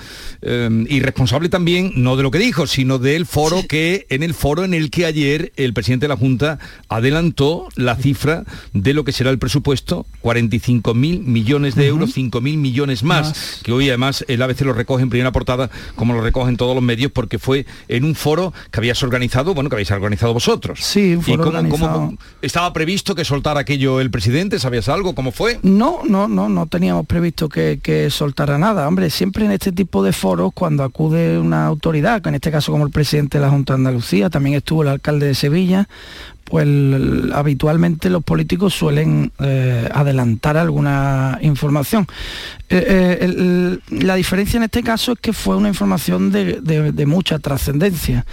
[0.43, 4.35] eh, y responsable también, no de lo que dijo, sino del foro que, en el
[4.35, 6.59] foro en el que ayer el presidente de la Junta
[6.89, 12.41] adelantó la cifra de lo que será el presupuesto, 45 mil millones de euros, 5
[12.41, 16.23] mil millones más, que hoy además el ABC lo recoge en primera portada, como lo
[16.23, 19.91] recogen todos los medios, porque fue en un foro que habías organizado, bueno, que habéis
[19.91, 20.81] organizado vosotros.
[20.83, 21.37] Sí, un ¿Y
[21.69, 24.59] cómo, estaba previsto que soltara aquello el presidente?
[24.59, 25.15] ¿Sabías algo?
[25.15, 25.59] ¿Cómo fue?
[25.63, 28.87] No, no, no, no teníamos previsto que, que soltara nada.
[28.87, 32.73] Hombre, siempre en este tipo de foros, cuando acude una autoridad, que en este caso
[32.73, 35.89] como el presidente de la Junta de Andalucía, también estuvo el alcalde de Sevilla,
[36.51, 36.67] pues
[37.33, 42.09] habitualmente los políticos suelen eh, adelantar alguna información.
[42.69, 48.27] Eh, eh, la diferencia en este caso es que fue una información de, mucha trascendencia.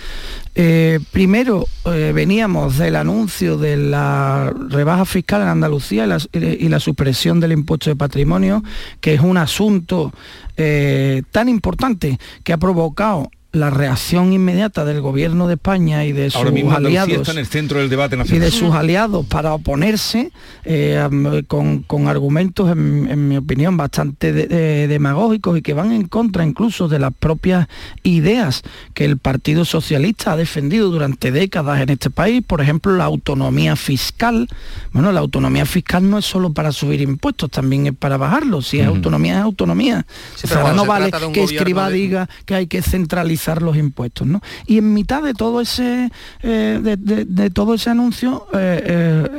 [1.11, 7.91] Primero, veníamos del anuncio de la rebaja fiscal en Andalucía y la, supresión del impuesto
[7.91, 8.63] de patrimonio,
[8.99, 10.11] que es un asunto
[10.55, 16.38] tan importante que ha provocado la reacción inmediata del gobierno de España y de sus
[16.38, 19.53] Ahora mismo Andalucía aliados está en el centro del debate y de sus aliados para
[19.53, 20.32] oponerse
[20.66, 25.91] eh, con, con argumentos, en, en mi opinión, bastante de- de- demagógicos y que van
[25.91, 27.68] en contra incluso de las propias
[28.03, 33.05] ideas que el Partido Socialista ha defendido durante décadas en este país, por ejemplo, la
[33.05, 34.47] autonomía fiscal.
[34.91, 38.68] Bueno, la autonomía fiscal no es solo para subir impuestos, también es para bajarlos.
[38.68, 40.05] Si es autonomía, es autonomía.
[40.36, 42.82] Sí, O pero sea, cuando no vale que gobierno escriba de- diga que hay que
[42.82, 44.41] centralizar los impuestos, ¿no?
[44.65, 46.09] Y en mitad de todo ese
[46.43, 48.81] eh, de, de- de todo ese anuncio, eh,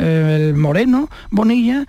[0.00, 1.86] eh, el Moreno Bonilla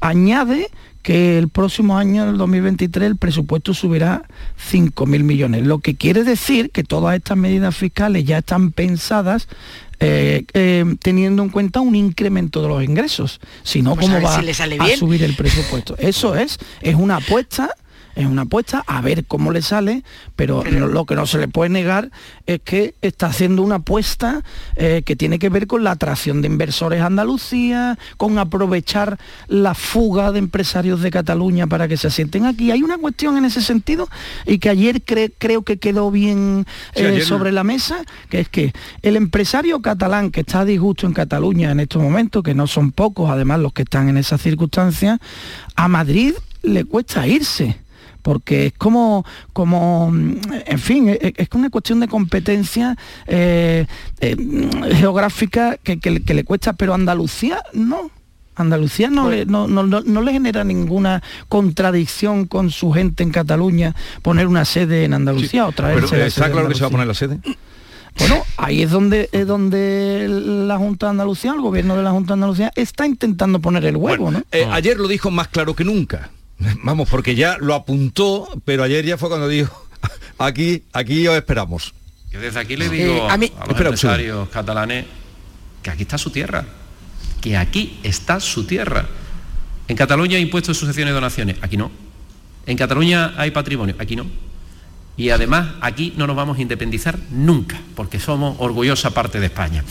[0.00, 0.70] añade
[1.02, 4.24] que el próximo año, el 2023, el presupuesto subirá
[4.72, 9.46] 5.000 millones, lo que quiere decir que todas estas medidas fiscales ya están pensadas
[10.00, 14.34] eh, eh, teniendo en cuenta un incremento de los ingresos, si no, Pues ¿cómo va
[14.34, 14.40] si
[14.94, 15.96] a subir el presupuesto?
[15.98, 17.70] Eso es, es una apuesta
[18.16, 20.02] es una apuesta a ver cómo le sale,
[20.34, 22.10] pero, lo que no se le puede negar
[22.46, 24.42] es que está haciendo una apuesta
[24.74, 29.74] eh, que tiene que ver con la atracción de inversores a Andalucía, con aprovechar la
[29.74, 32.70] fuga de empresarios de Cataluña para que se asienten aquí.
[32.70, 34.08] Hay una cuestión en ese sentido
[34.46, 38.72] y que ayer cre- creo que quedó bien eh, sobre la mesa, que es que
[39.02, 42.92] el empresario catalán que está a disgusto en Cataluña en estos momentos, que no son
[42.92, 45.18] pocos además los que están en esas circunstancias,
[45.76, 47.78] a Madrid le cuesta irse
[48.26, 50.34] porque es como, como mm,
[50.66, 52.96] en fin, es, es una cuestión de competencia
[53.28, 53.86] eh,
[54.20, 54.36] eh,
[54.96, 58.10] geográfica que, que le- que le cuesta, pero Andalucía no.
[58.56, 63.30] Andalucía no, le, no, no- no- no le genera ninguna contradicción con su gente en
[63.30, 65.76] Cataluña poner una sede en Andalucía o Pero
[66.08, 67.38] traerse eh, la está claro que se va a poner la sede.
[68.18, 72.28] Bueno, ahí es donde es donde la Junta de Andalucía, el gobierno de la Junta
[72.28, 74.42] de Andalucía, está intentando poner el huevo, ¿no?
[74.50, 76.30] Eh, Ayer lo dijo más claro que nunca.
[76.82, 79.86] Vamos, porque ya lo apuntó, pero ayer ya fue cuando dijo,
[80.38, 81.92] aquí, aquí os esperamos.
[82.30, 84.20] Yo desde aquí le digo Eh, a, a mí- los Espera un segundo.
[84.20, 85.04] empresarios catalanes
[85.82, 86.64] que aquí está su tierra,
[87.40, 89.06] que aquí está su tierra.
[89.88, 91.90] En Cataluña hay impuestos de sucesiones y donaciones, aquí no.
[92.66, 94.26] En Cataluña hay patrimonio, aquí no.
[95.16, 99.84] Y además aquí no nos vamos a independizar nunca, porque somos orgullosa parte de España.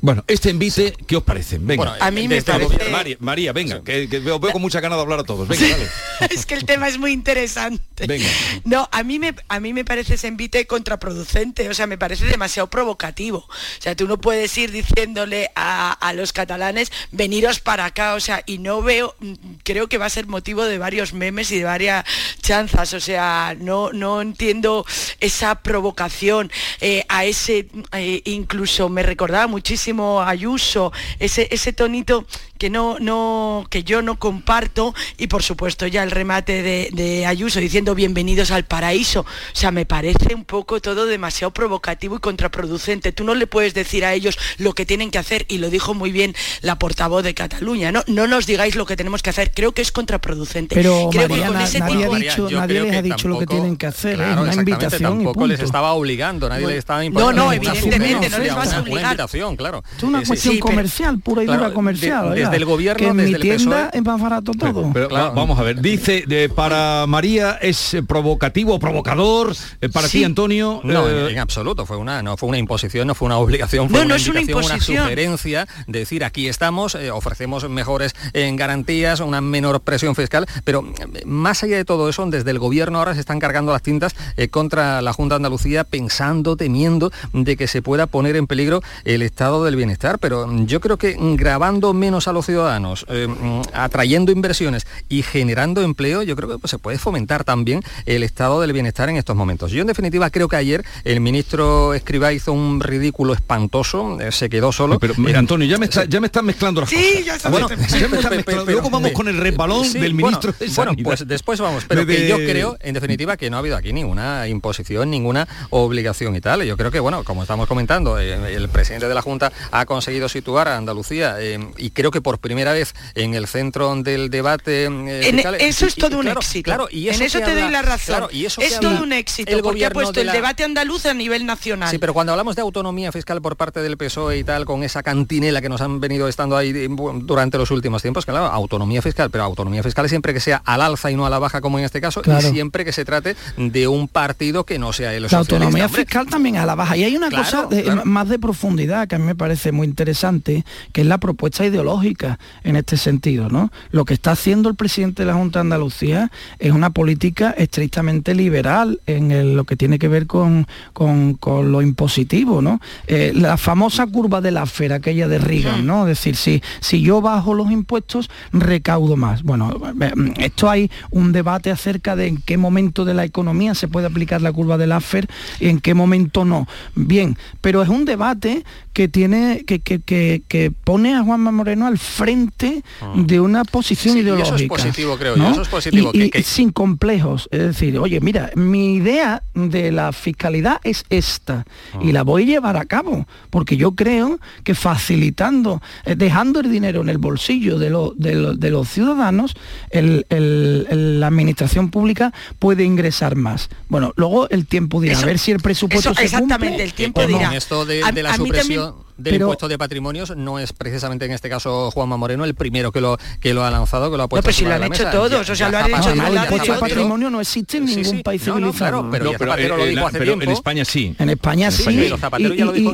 [0.00, 1.58] Bueno, este envite, ¿qué os parece?
[1.58, 1.84] Venga.
[1.84, 4.96] Bueno, A mí me parece- María, María, venga, que, que veo, veo con mucha ganas
[4.96, 5.48] de hablar a todos.
[5.48, 5.88] Venga, dale.
[6.34, 8.06] es que el tema es muy interesante.
[8.06, 8.28] Venga.
[8.64, 12.26] No, a mí me a mí me parece ese envite contraproducente, o sea, me parece
[12.26, 13.38] demasiado provocativo.
[13.38, 18.20] O sea, tú no puedes ir diciéndole a, a los catalanes, veniros para acá, o
[18.20, 19.16] sea, y no veo,
[19.64, 22.04] creo que va a ser motivo de varios memes y de varias
[22.40, 24.86] chanzas, o sea, no, no entiendo
[25.18, 29.87] esa provocación eh, a ese, eh, incluso me recordaba muchísimo
[30.20, 32.26] a Ayuso, ese, ese tonito
[32.58, 37.24] que no, no, que yo no comparto, y por supuesto ya el remate de, de
[37.26, 39.20] Ayuso diciendo bienvenidos al paraíso.
[39.20, 43.12] O sea, me parece un poco todo demasiado provocativo y contraproducente.
[43.12, 45.94] Tú no le puedes decir a ellos lo que tienen que hacer, y lo dijo
[45.94, 48.02] muy bien la portavoz de Cataluña, ¿no?
[48.06, 50.74] No nos digáis lo que tenemos que hacer, creo que es contraproducente.
[50.74, 53.38] Pero creo que con na- ese nadie tipo- ha dicho, nadie les ha dicho lo
[53.38, 56.74] que tienen que hacer, Claro, es una invitación y tampoco les estaba obligando, nadie Bueno,
[56.74, 57.32] les estaba no, imponiendo.
[57.42, 58.98] no, una evidentemente, no les vas a obligar.
[59.00, 59.84] Una invitación, claro.
[59.96, 62.24] Es una Eh, cuestión sí, pero- comercial, pura y claro, dura comercial.
[62.26, 63.98] de- oiga, desde el gobierno, que en desde mi el tienda PSOE.
[63.98, 64.90] es más barato todo.
[64.92, 70.18] Pero vamos a ver, dice, de, para María es eh, provocativo, provocador, eh, para Sí.
[70.18, 70.80] ti, Antonio.
[70.84, 73.98] No, eh, en, absoluto, fue una, no fue una imposición, no fue una obligación, fue
[74.00, 79.20] No, no una, es una sugerencia de decir aquí estamos, eh, ofrecemos mejores eh, garantías,
[79.20, 80.84] una menor presión fiscal, pero
[81.14, 84.14] eh, más allá de todo eso, desde el gobierno ahora se están cargando las tintas
[84.36, 88.82] eh, contra la Junta de Andalucía pensando, temiendo de que se pueda poner en peligro
[89.04, 93.04] el estado del bienestar, pero mm, yo creo que mm, grabando menos a los ciudadanos,
[93.08, 97.82] eh, mm, atrayendo inversiones y generando empleo, yo creo que pues, se puede fomentar también
[98.06, 99.70] el estado del bienestar en estos momentos.
[99.72, 104.48] Yo en definitiva creo que ayer el ministro Escribá hizo un ridículo espantoso, eh, se
[104.48, 104.98] quedó solo.
[104.98, 107.24] Pero, Eh, Antonio, ya me, está, ya me están mezclando las Sí, cosas.
[107.26, 108.64] ya está- Bueno, sí, ya me pero- están pero- mezclando.
[108.64, 111.60] pero- Luego vamos eh, con el resbalón sí, del bueno, ministro de Bueno, pues después
[111.60, 115.10] vamos, pero De- que yo creo, en definitiva, que no ha habido aquí ninguna imposición,
[115.10, 116.62] ninguna obligación y tal.
[116.64, 120.28] Yo creo que, bueno, como estamos comentando, eh, el presidente de la Junta ha conseguido
[120.28, 124.84] situar a Andalucía eh, y creo que por primera vez en el centro del debate.
[124.84, 126.64] eh, En- fiscal, eso es y todo un claro, éxito.
[126.64, 128.16] Claro, y en eso eso que te doy la razón.
[128.16, 130.32] claro, y eso es habla todo un éxito, el porque ha gobierno puesto de el
[130.32, 131.88] debate andaluz a nivel nacional.
[131.90, 134.82] Sí, pero cuando hablamos de autonomía fiscal por parte del PSOE E y tal, con
[134.84, 136.88] esa cantinela que nos han venido estando ahí eh,
[137.22, 141.10] durante los últimos tiempos, claro, autonomía fiscal, pero autonomía fiscal siempre que sea al alza
[141.10, 142.46] y no a la baja, como en este caso, Claro.
[142.46, 146.02] y siempre que se trate de un partido que no sea el La autonomía hombre.
[146.04, 146.94] fiscal también a la baja.
[146.94, 148.02] Y hay una Claro, cosa de- claro.
[148.04, 152.17] más de profundidad que a mí me parece muy interesante, que es la propuesta ideológica
[152.64, 153.70] en este sentido, ¿no?
[153.90, 158.34] Lo que está haciendo el presidente de la Junta de Andalucía es una política estrictamente
[158.34, 161.38] liberal en lo que tiene que ver con, con,
[161.72, 162.80] lo impositivo, ¿no?
[163.06, 166.02] Eh, la famosa curva de la aquella de Reagan, ¿no?
[166.02, 169.42] Es decir, si, si yo bajo los impuestos, recaudo más.
[169.42, 173.88] Bueno, eh, esto hay un debate acerca de en qué momento de la economía se
[173.88, 175.28] puede aplicar la curva de Laffer
[175.60, 176.66] y en qué momento no.
[176.94, 178.64] Bien, pero es un debate
[178.98, 183.12] que tiene que, que, que, pone a Juanma Moreno al frente ah.
[183.14, 184.56] de una posición ideológica.
[184.58, 185.48] Y eso es positivo, creo yo.
[185.48, 186.10] Eso es positivo.
[186.12, 187.48] Y, sin complejos.
[187.52, 191.98] Es decir, oye, mira, mi idea de la fiscalidad es esta ah.
[192.02, 196.70] y la voy a llevar a cabo, porque yo creo que facilitando, eh, dejando el
[196.70, 199.56] dinero en el bolsillo de, de, los ciudadanos,
[199.90, 203.68] la administración pública puede ingresar más.
[203.88, 207.54] Bueno, luego el tiempo dirá, a ver si el presupuesto se Exactamente, el tiempo dirá.
[207.56, 212.16] Esto de, la supresión del impuesto de patrimonios no es precisamente en este caso Juanma
[212.16, 214.42] Moreno el primero que lo que lo ha lanzado, que lo ha puesto.
[214.42, 216.78] No, pero si lo han hecho todos, o sea, lo han hecho El impuesto de
[216.78, 219.10] patrimonio no existe en ningún país civilizado.
[219.10, 219.32] pero,
[219.76, 220.44] lo dijo hace tiempo.
[220.44, 221.14] en España sí.
[221.18, 222.10] En España sí.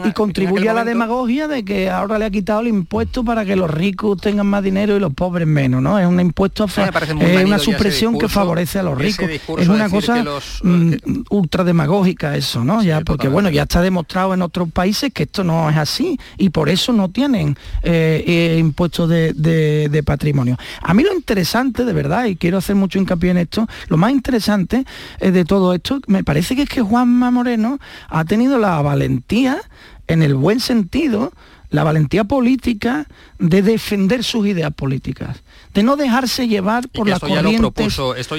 [0.04, 3.56] Y, contribuye a la demagogia de que ahora le ha quitado el impuesto para que
[3.56, 5.98] los ricos tengan más dinero y los pobres menos, ¿no?
[5.98, 9.28] Es un impuesto, es una supresión que favorece a los ricos.
[9.58, 10.24] Es una cosa
[10.62, 10.92] mm,
[11.30, 12.82] ultra demagógica eso, ¿no?
[12.82, 16.50] Ya porque bueno, ya está demostrado en otros países que esto no es así y
[16.50, 20.56] por eso no tienen eh, eh, impuestos de, patrimonio.
[20.82, 24.12] A mí lo interesante, de verdad, y quiero hacer mucho hincapié en esto, lo más
[24.12, 24.84] interesante
[25.20, 29.58] eh, de todo esto, me parece que es que Juanma Moreno ha tenido la valentía,
[30.06, 31.32] en el buen sentido,
[31.70, 33.06] la valentía política
[33.38, 35.42] de defender sus ideas políticas,
[35.74, 37.88] de no dejarse llevar por la corriente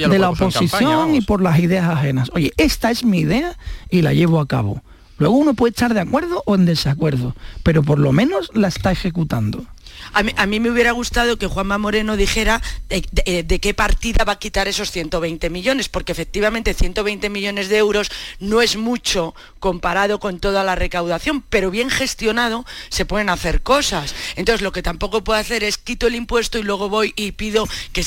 [0.09, 2.31] de la oposición y por las ideas ajenas.
[2.33, 3.57] Oye, esta es mi idea
[3.89, 4.81] y la llevo a cabo.
[5.17, 8.91] Luego uno puede estar de acuerdo o en desacuerdo, pero por lo menos la está
[8.91, 9.65] ejecutando.
[10.13, 14.67] A mí, me hubiera gustado que Juanma Moreno dijera de, qué partida va a quitar
[14.67, 20.63] esos 120 millones, porque efectivamente 120 millones de euros no es mucho comparado con toda
[20.63, 24.15] la recaudación, pero bien gestionado se pueden hacer cosas.
[24.35, 27.67] Entonces lo que tampoco puedo hacer es quito el impuesto y luego voy y pido
[27.91, 28.05] que,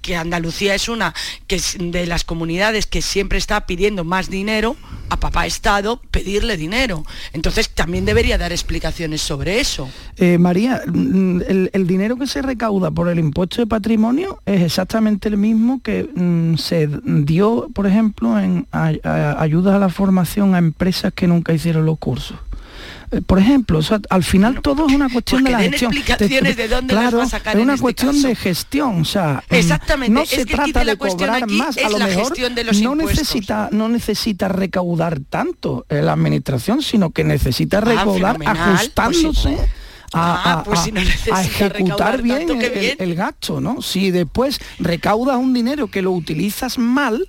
[0.00, 1.14] que, Andalucía es una
[1.46, 4.76] que de las comunidades que siempre está pidiendo más dinero
[5.08, 7.04] a papá Estado pedirle dinero.
[7.32, 9.90] Entonces también debería dar explicaciones sobre eso.
[10.16, 10.82] Eh, María,
[11.20, 15.80] mm, el, dinero que se recauda por el impuesto de patrimonio es exactamente el mismo
[15.82, 21.52] que mm, se dio, por ejemplo, en ayudas a la formación a empresas que nunca
[21.52, 22.36] hicieron los cursos
[23.12, 25.92] eh, por ejemplo, al final todo es una cuestión de la gestión.
[25.92, 30.12] de dónde claro, es una este cuestión de gestión, o sea, mm, Exactamente.
[30.12, 32.32] no se trata de cobrar más, a lo mejor
[32.80, 39.56] no necesita no necesita recaudar tanto la administración, sino que necesita ah, recaudar pues ajustándose
[40.12, 40.64] a,
[41.42, 42.48] ejecutar bien
[42.98, 43.82] el, gasto, ¿no?
[43.82, 47.28] Si después recaudas un dinero que lo utilizas mal,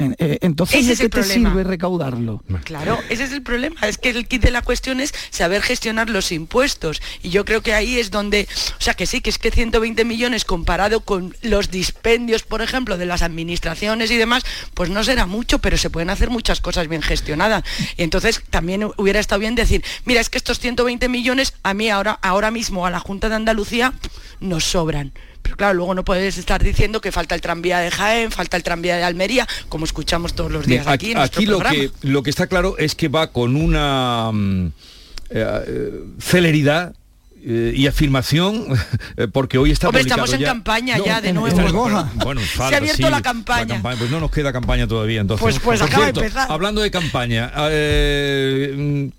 [0.00, 2.42] entonces, ¿de qué te sirve recaudarlo?
[2.64, 3.80] Claro, ese es el problema.
[3.82, 7.02] Es que el kit de la cuestión es saber gestionar los impuestos.
[7.22, 8.48] Y yo creo que ahí es donde,
[8.78, 12.96] o sea, que sí, que es que 120 millones comparado con los dispendios, por ejemplo,
[12.96, 14.44] de las administraciones y demás,
[14.74, 17.64] pues no será mucho, pero se pueden hacer muchas cosas bien gestionadas.
[17.96, 21.90] Y entonces también hubiera estado bien decir, mira, es que estos 120 millones a mí
[21.90, 23.92] ahora, ahora mismo a la Junta de Andalucía
[24.40, 25.12] nos sobran
[25.42, 28.62] pero claro, luego no puedes estar diciendo que falta el tranvía de Jaén, falta el
[28.62, 31.14] tranvía de Almería, como escuchamos todos los días aquí.
[31.16, 34.72] Aquí, lo, que, lo que está claro es que va con una mm,
[35.32, 36.92] eh, eh, celeridad
[37.42, 38.66] eh, y afirmación
[39.32, 41.56] porque hoy está Hombre, estamos en campaña ya de nuevo
[42.16, 43.80] bueno, se ha abierto la, campaña.
[43.80, 47.52] pues no nos queda campaña todavía entonces pues, pues acaba de empezar hablando de campaña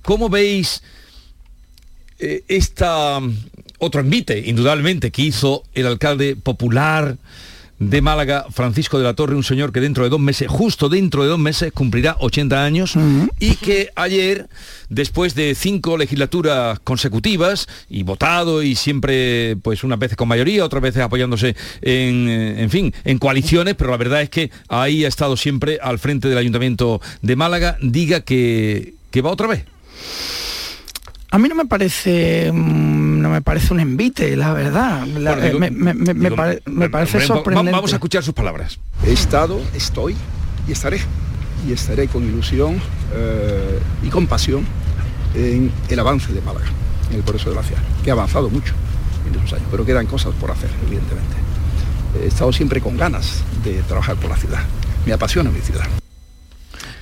[0.01, 0.83] cómo veis
[2.19, 3.21] esta
[3.81, 7.17] otro envite, indudablemente, que hizo el alcalde popular
[7.79, 11.23] de Málaga, Francisco de la Torre, un señor que dentro de dos meses, justo dentro
[11.23, 12.93] de dos meses, cumplirá 80 años
[13.39, 14.47] y que ayer,
[14.89, 20.83] después de cinco legislaturas consecutivas y votado y siempre, pues unas veces con mayoría, otras
[20.83, 25.35] veces apoyándose en, en fin, en coaliciones, pero la verdad es que ahí ha estado
[25.35, 29.65] siempre al frente del Ayuntamiento de Málaga, diga que, que va otra vez.
[31.33, 35.05] A mí no me parece mm, no me parece un envite, la verdad.
[35.05, 37.71] me, parece sorprendente.
[37.71, 38.79] Vamos a escuchar sus palabras.
[39.05, 40.15] He estado, estoy
[40.67, 40.99] y estaré.
[41.67, 42.81] Y estaré con ilusión
[43.13, 44.65] eh, y compasión
[45.35, 46.65] en el avance de Málaga,
[47.11, 48.73] en el progreso de la ciudad, que ha avanzado mucho
[49.27, 51.35] en esos años, pero quedan cosas por hacer, evidentemente.
[52.21, 54.63] He estado siempre con ganas de trabajar por la ciudad.
[55.05, 55.87] Me apasiona mi ciudad.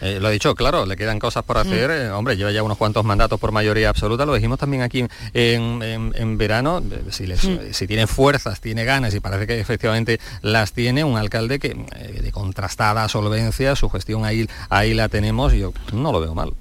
[0.02, 1.92] Eh, lo ha dicho, claro, le quedan cosas por hacer.
[1.92, 4.26] eh, hombre, lleva ya unos cuantos mandatos por mayoría absoluta.
[4.26, 6.82] Lo dijimos también aquí en, en- en verano.
[6.92, 7.58] eh, Si, les- Mm.
[7.72, 12.20] si tiene fuerzas, tiene ganas y parece que efectivamente las tiene, un alcalde que eh,
[12.22, 16.54] de contrastada solvencia, su gestión ahí, ahí la tenemos y yo no lo veo mal.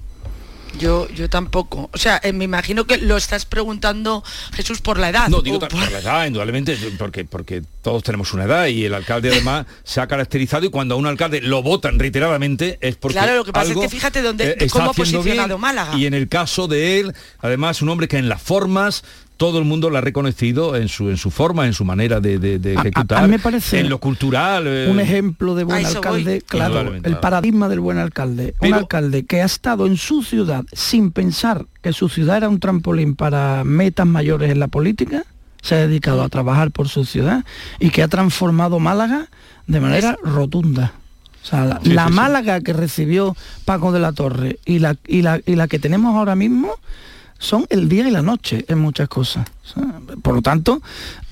[0.77, 1.89] Yo, yo tampoco.
[1.91, 5.27] O sea, eh, me imagino que lo estás preguntando, Jesús, por la edad.
[5.27, 8.93] No, digo por- por la edad, indudablemente, porque, porque todos tenemos una edad y el
[8.93, 13.17] alcalde además se ha caracterizado y cuando a un alcalde lo votan reiteradamente es porque
[13.17, 15.61] Claro, lo que pasa es que fíjate dónde- eh, cómo ha posicionado bien.
[15.61, 15.97] Málaga.
[15.97, 19.03] Y en el caso de él, además un hombre que en las formas
[19.39, 22.37] todo el mundo lo ha reconocido en su en su forma, en su manera de,
[22.39, 24.65] de- de A- a- ejecutar, a mí me parece en lo cultural.
[24.67, 26.41] eh, un ejemplo de buen alcalde, voy.
[26.41, 28.53] claro, el paradigma del buen alcalde.
[28.59, 32.49] Pero- un alcalde que ha estado en su ciudad sin pensar que su ciudad era
[32.49, 35.23] un trampolín para metas mayores en la política,
[35.61, 37.43] se ha dedicado a trabajar por su ciudad
[37.79, 39.27] y que ha transformado Málaga
[39.67, 40.93] de manera rotunda.
[41.41, 42.15] O sea, la, Sí, la sí, sí.
[42.15, 46.13] Málaga que recibió Paco de la Torre y la, y, la, y la que tenemos
[46.15, 46.73] ahora mismo
[47.39, 49.47] son el día y la noche en muchas cosas.
[50.21, 50.81] Por lo tanto,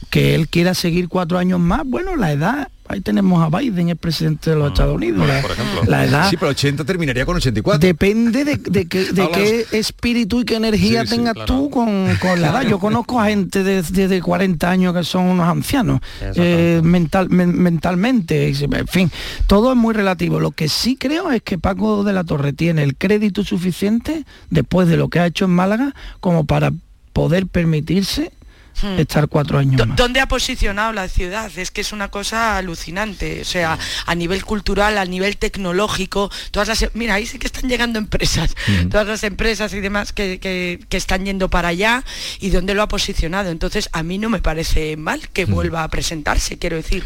[0.09, 3.97] que él quiera seguir cuatro años más, bueno, la edad, ahí tenemos a Biden, el
[3.97, 5.27] presidente de los Estados Unidos.
[5.27, 5.81] La, por ejemplo.
[5.87, 7.79] la edad Sí, pero 80 terminaría con 84.
[7.85, 11.45] depende de, de qué, de Hablamos- qué espíritu y qué energía Sí, sí, tengas claro.
[11.53, 12.61] tú con, con la edad.
[12.63, 17.29] Yo conozco a gente de, de- de 40 años que son unos ancianos eh, mental,
[17.29, 18.47] men- mentalmente.
[18.49, 19.11] En fin,
[19.47, 20.39] todo es muy relativo.
[20.39, 24.87] Lo que sí creo es que Paco de la Torre tiene el crédito suficiente después
[24.87, 26.71] de lo que ha hecho en Málaga como para
[27.13, 28.31] poder permitirse
[28.81, 28.99] Hmm.
[28.99, 29.97] estar cuatro años más.
[29.97, 31.51] ¿Dónde ha posicionado la ciudad?
[31.57, 33.41] Es que es una cosa alucinante.
[33.41, 36.85] O sea, a nivel cultural, a nivel tecnológico, todas las...
[36.93, 38.55] Mira, ahí sí que están llegando empresas,
[38.91, 42.03] todas las empresas y demás que, que- que están yendo para allá
[42.39, 43.49] y dónde lo ha posicionado.
[43.49, 47.03] Entonces, a mí no me parece mal que vuelva a presentarse, quiero decir.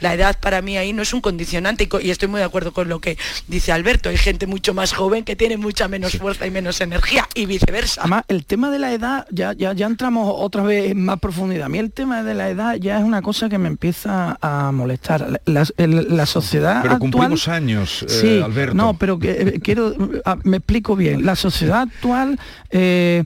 [0.00, 2.44] La edad para mí ahí no es un condicionante y, co- y estoy muy de
[2.44, 3.16] acuerdo con lo que
[3.48, 4.10] dice Alberto.
[4.10, 8.02] Hay gente mucho más joven que tiene mucha menos fuerza y menos energía y viceversa.
[8.02, 11.66] Además, el tema de la edad, ya, ya, ya entramos otra vez en más profundidad.
[11.66, 14.70] A mí el tema de la edad ya es una cosa que me empieza a
[14.72, 15.40] molestar.
[15.46, 17.10] La, sociedad Pero actual...
[17.12, 18.74] cumplimos años, eh, Sí, Alberto.
[18.74, 19.94] no, pero que, eh, quiero,
[20.24, 21.24] ah, me explico bien.
[21.24, 22.38] La sociedad actual
[22.70, 23.24] eh,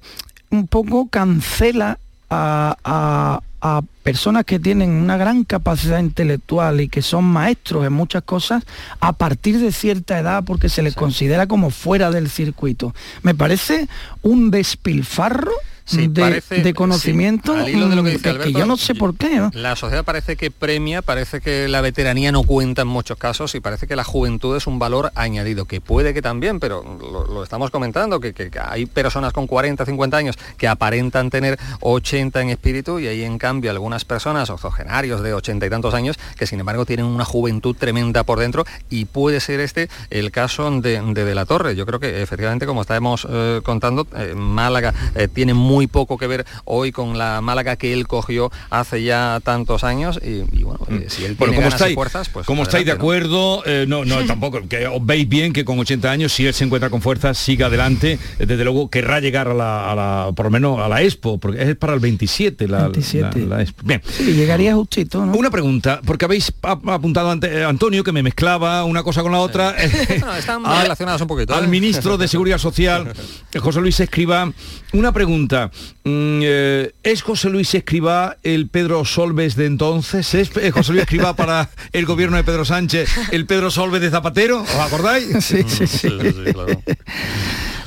[0.51, 1.99] un poco cancela
[2.31, 7.93] a, a- a personas que tienen una gran capacidad intelectual y que son maestros en
[7.93, 8.65] muchas cosas
[9.01, 12.95] a partir de cierta edad porque se les considera como fuera del circuito.
[13.23, 13.87] Me parece
[14.23, 15.53] un despilfarro
[15.91, 18.67] Sí, de, parece- de conocimiento sí, al hilo de lo que mm, dice Alberto, yo
[18.67, 19.37] no sé por qué.
[19.37, 19.51] ¿no?
[19.55, 23.61] La sociedad parece que premia, parece que la veteranía no cuenta en muchos casos y
[23.61, 27.43] parece que la juventud es un valor añadido, que puede que también, pero lo, lo
[27.43, 32.41] estamos comentando, que, que- que hay personas con 40, 50 años que aparentan tener 80
[32.43, 36.47] en espíritu y hay en cambio algunas personas, octogenarios de 80 y tantos años, que
[36.47, 41.01] sin embargo tienen una juventud tremenda por dentro y puede ser este el caso de
[41.01, 41.75] De, De la Torre.
[41.77, 46.27] Yo creo que efectivamente, como estábamos eh, contando, eh, Málaga eh, tiene muy poco que
[46.27, 50.81] ver hoy con la Málaga que él cogió hace ya tantos años y, y bueno,
[50.91, 51.37] eh, si él Mm.
[51.39, 54.25] Bueno, tiene como ganas estáis, y fuerzas, pues como estáis de acuerdo, eh, no, no,
[54.27, 57.39] tampoco, que os veis bien que con 80 años, si él se encuentra con fuerzas,
[57.39, 60.89] siga adelante, eh, desde luego querrá llegar a la, a la- por lo menos a
[60.89, 63.41] la Expo, porque es para el 27 la, 27.
[63.47, 63.83] la- la Expo.
[63.85, 64.03] Bien.
[64.07, 65.33] Sí, llegaría justito, ¿no?
[65.35, 69.33] Una pregunta, porque habéis ap- apuntado ante eh, Antonio que me mezclaba una cosa con
[69.33, 69.75] la otra.
[70.21, 71.53] No, están al- relacionadas un poquito.
[71.55, 71.57] ¿eh?
[71.57, 73.13] Al ministro de Seguridad Social,
[73.59, 74.51] José Luis Escribá,
[74.93, 75.70] una pregunta.
[76.05, 80.33] Mm, eh, ¿Es José Luis Escribá el Pedro Solves de entonces?
[80.35, 84.63] ¿Es José Luis Escribá para el gobierno de Pedro Sánchez el Pedro Solves de Zapatero?
[84.63, 85.27] ¿Os acordáis?
[85.45, 86.09] Sí, sí, sí.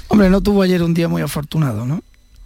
[0.08, 2.02] Hombre, no tuvo ayer un día muy afortunado, ¿no?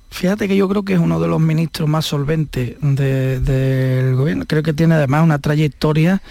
[0.10, 4.46] Fíjate que yo creo que es uno de los ministros más solventes de- del gobierno.
[4.48, 6.22] Creo que tiene además una trayectoria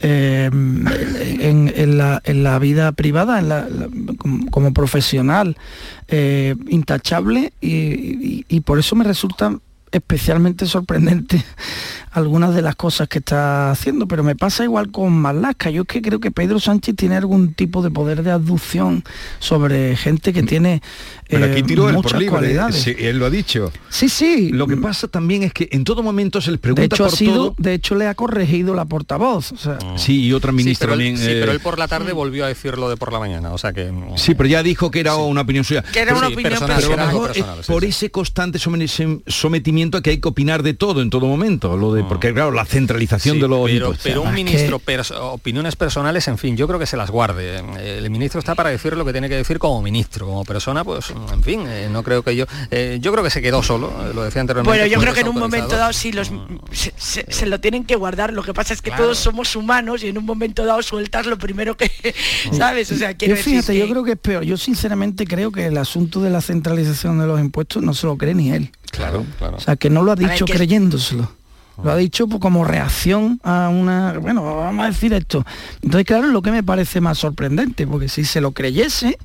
[0.00, 3.66] eh, en, en la, en la vida privada, en la-
[4.18, 5.56] como, profesional,
[6.08, 9.58] eh, intachable y- y por eso me resulta
[9.92, 11.42] especialmente sorprendente
[12.12, 15.70] algunas de las cosas que está haciendo, pero me pasa igual con Marlaska.
[15.70, 19.04] Yo es que creo que Pedro Sánchez tiene algún tipo de poder de abducción
[19.38, 20.82] sobre gente que tiene
[21.28, 22.76] Pero aquí eh, él por muchas libre, cualidades.
[22.76, 23.70] sí, él lo ha dicho.
[23.88, 24.50] Sí, sí.
[24.50, 27.08] Lo que pasa también es que en todo momento se les pregunta De hecho, ha
[27.08, 27.54] por sido, todo.
[27.58, 29.52] de hecho, le ha corregido la portavoz.
[29.52, 31.16] o sea, Sí, y otra Sí, ministra pero, él, también.
[31.18, 33.52] sí, eh, pero él por la tarde volvió a decir lo de por la mañana,
[33.52, 33.92] o sea que...
[33.92, 35.82] mm, Sí, pero ya dijo que era una opinión suya.
[35.82, 37.88] Que era Pero una sí, opinión personal, mejor personal, es sí, por sí.
[37.90, 41.92] ese constante someti- sometimiento convencimiento que hay que opinar de todo en todo momento, lo
[41.94, 44.02] de, porque claro, la centralización Sí, de los pero, impuestos.
[44.04, 47.58] pero un que- ministro, pers- opiniones personales, en fin, yo creo que se las guarde.
[47.78, 50.84] Eh, El ministro está para decir lo que tiene que decir como ministro, como persona,
[50.84, 52.44] pues, en fin, eh, no creo que yo...
[52.70, 54.78] eh, yo creo que se quedó solo, lo decía anteriormente.
[54.78, 56.30] Bueno, yo creo que en un momento dado sí los
[56.72, 58.32] se, se- se lo tienen que guardar.
[58.32, 61.38] Lo que pasa es que todos somos humanos y en un momento dado sueltas lo
[61.38, 61.90] primero que
[62.52, 62.90] sabes.
[62.92, 64.42] O sea, quiero Yo decir fíjate, que- yo creo que es peor.
[64.44, 68.16] Yo sinceramente creo que el asunto de la centralización de los impuestos no se lo
[68.16, 68.70] cree ni él.
[68.90, 69.56] Claro, claro.
[69.56, 71.30] O sea, que no lo ha dicho creyéndoselo.
[71.82, 74.18] Lo ha dicho pues, como reacción a una...
[74.18, 75.44] Bueno, vamos a decir esto.
[75.82, 79.16] Entonces, claro, es lo que me parece más sorprendente, porque si se lo creyese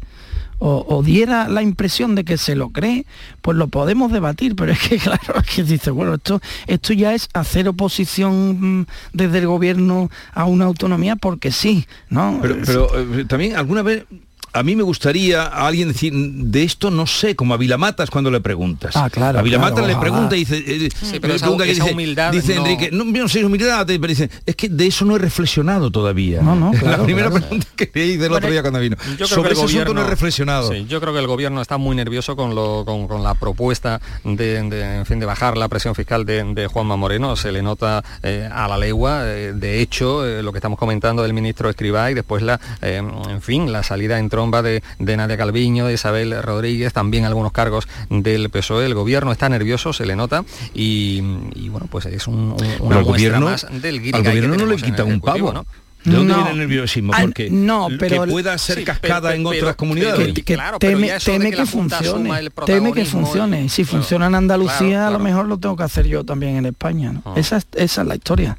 [0.59, 3.05] o, o diera la impresión de que se lo cree,
[3.41, 7.16] pues lo podemos debatir, pero es que claro, es que dice, bueno, esto, esto ya
[7.16, 12.39] es hacer oposición mm, desde el gobierno a una autonomía porque sí, ¿no?
[12.41, 14.05] Pero, pero, eh, también alguna vez
[14.54, 18.30] a mí me gustaría a alguien decir de esto no sé, como a Vilamatas cuando
[18.32, 18.95] le preguntas.
[18.95, 21.66] Ah, claro, A Vilamatas claro, le pregunta y dice, eh, Sí, le pero esa- pregunta
[21.66, 24.88] que esa dice, humildad dice no- Enrique, no, sé humildad, pero dice, es que de
[24.88, 26.41] eso no he reflexionado todavía.
[26.41, 27.45] No, no, la primera claro.
[27.47, 28.95] pregunta que le hice el otro día cuando vino.
[28.95, 30.72] Yo creo Sobre que el ese asunto gobierno no he reflexionado.
[30.72, 33.99] Sí, yo creo que el gobierno está muy nervioso con, lo, con, con la propuesta
[34.24, 37.36] de, de, en fin, de bajar la presión fiscal de, de Juanma Moreno.
[37.36, 39.22] Se le nota eh, a la legua.
[39.26, 43.01] eh, de hecho, eh, lo que estamos comentando del ministro Escribá y después la, eh,
[43.30, 47.88] en fin, la salida en de, de Nadia Calviño, de Isabel Rodríguez, también algunos cargos
[48.10, 48.86] del PSOE.
[48.86, 51.22] El gobierno está nervioso, se le nota y,
[51.56, 54.76] y, bueno, pues es un, una muestra gobierno, más del al que gobierno no le
[54.78, 55.54] quita un pavo.
[55.54, 55.66] ¿no?
[56.06, 56.36] ¿De dónde No.
[56.38, 57.14] viene el nerviosismo?
[57.20, 60.34] Porque no, pero que pueda ser Sí, cascada pero- en pero- otras comunidades.
[60.34, 64.26] que claro, pero teme, teme que que, funcione teme que protagonismo funcione si claro, funciona
[64.28, 67.22] en Andalucía claro, a lo mejor lo tengo que hacer yo también en España ¿no?
[67.26, 67.34] Ah.
[67.38, 68.58] esa, es, esa es la historia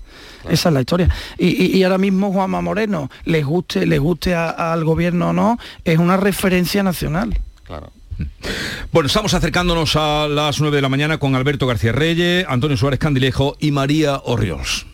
[0.48, 4.34] esa es la historia y, y- y ahora mismo Juanma Moreno les guste les guste
[4.34, 7.90] a- al gobierno o no es una referencia nacional Claro.
[8.92, 13.00] Bueno, estamos acercándonos a las 9 de la mañana con Alberto García Reyes, Antonio Suárez
[13.00, 14.86] Candilejo y María Orriols.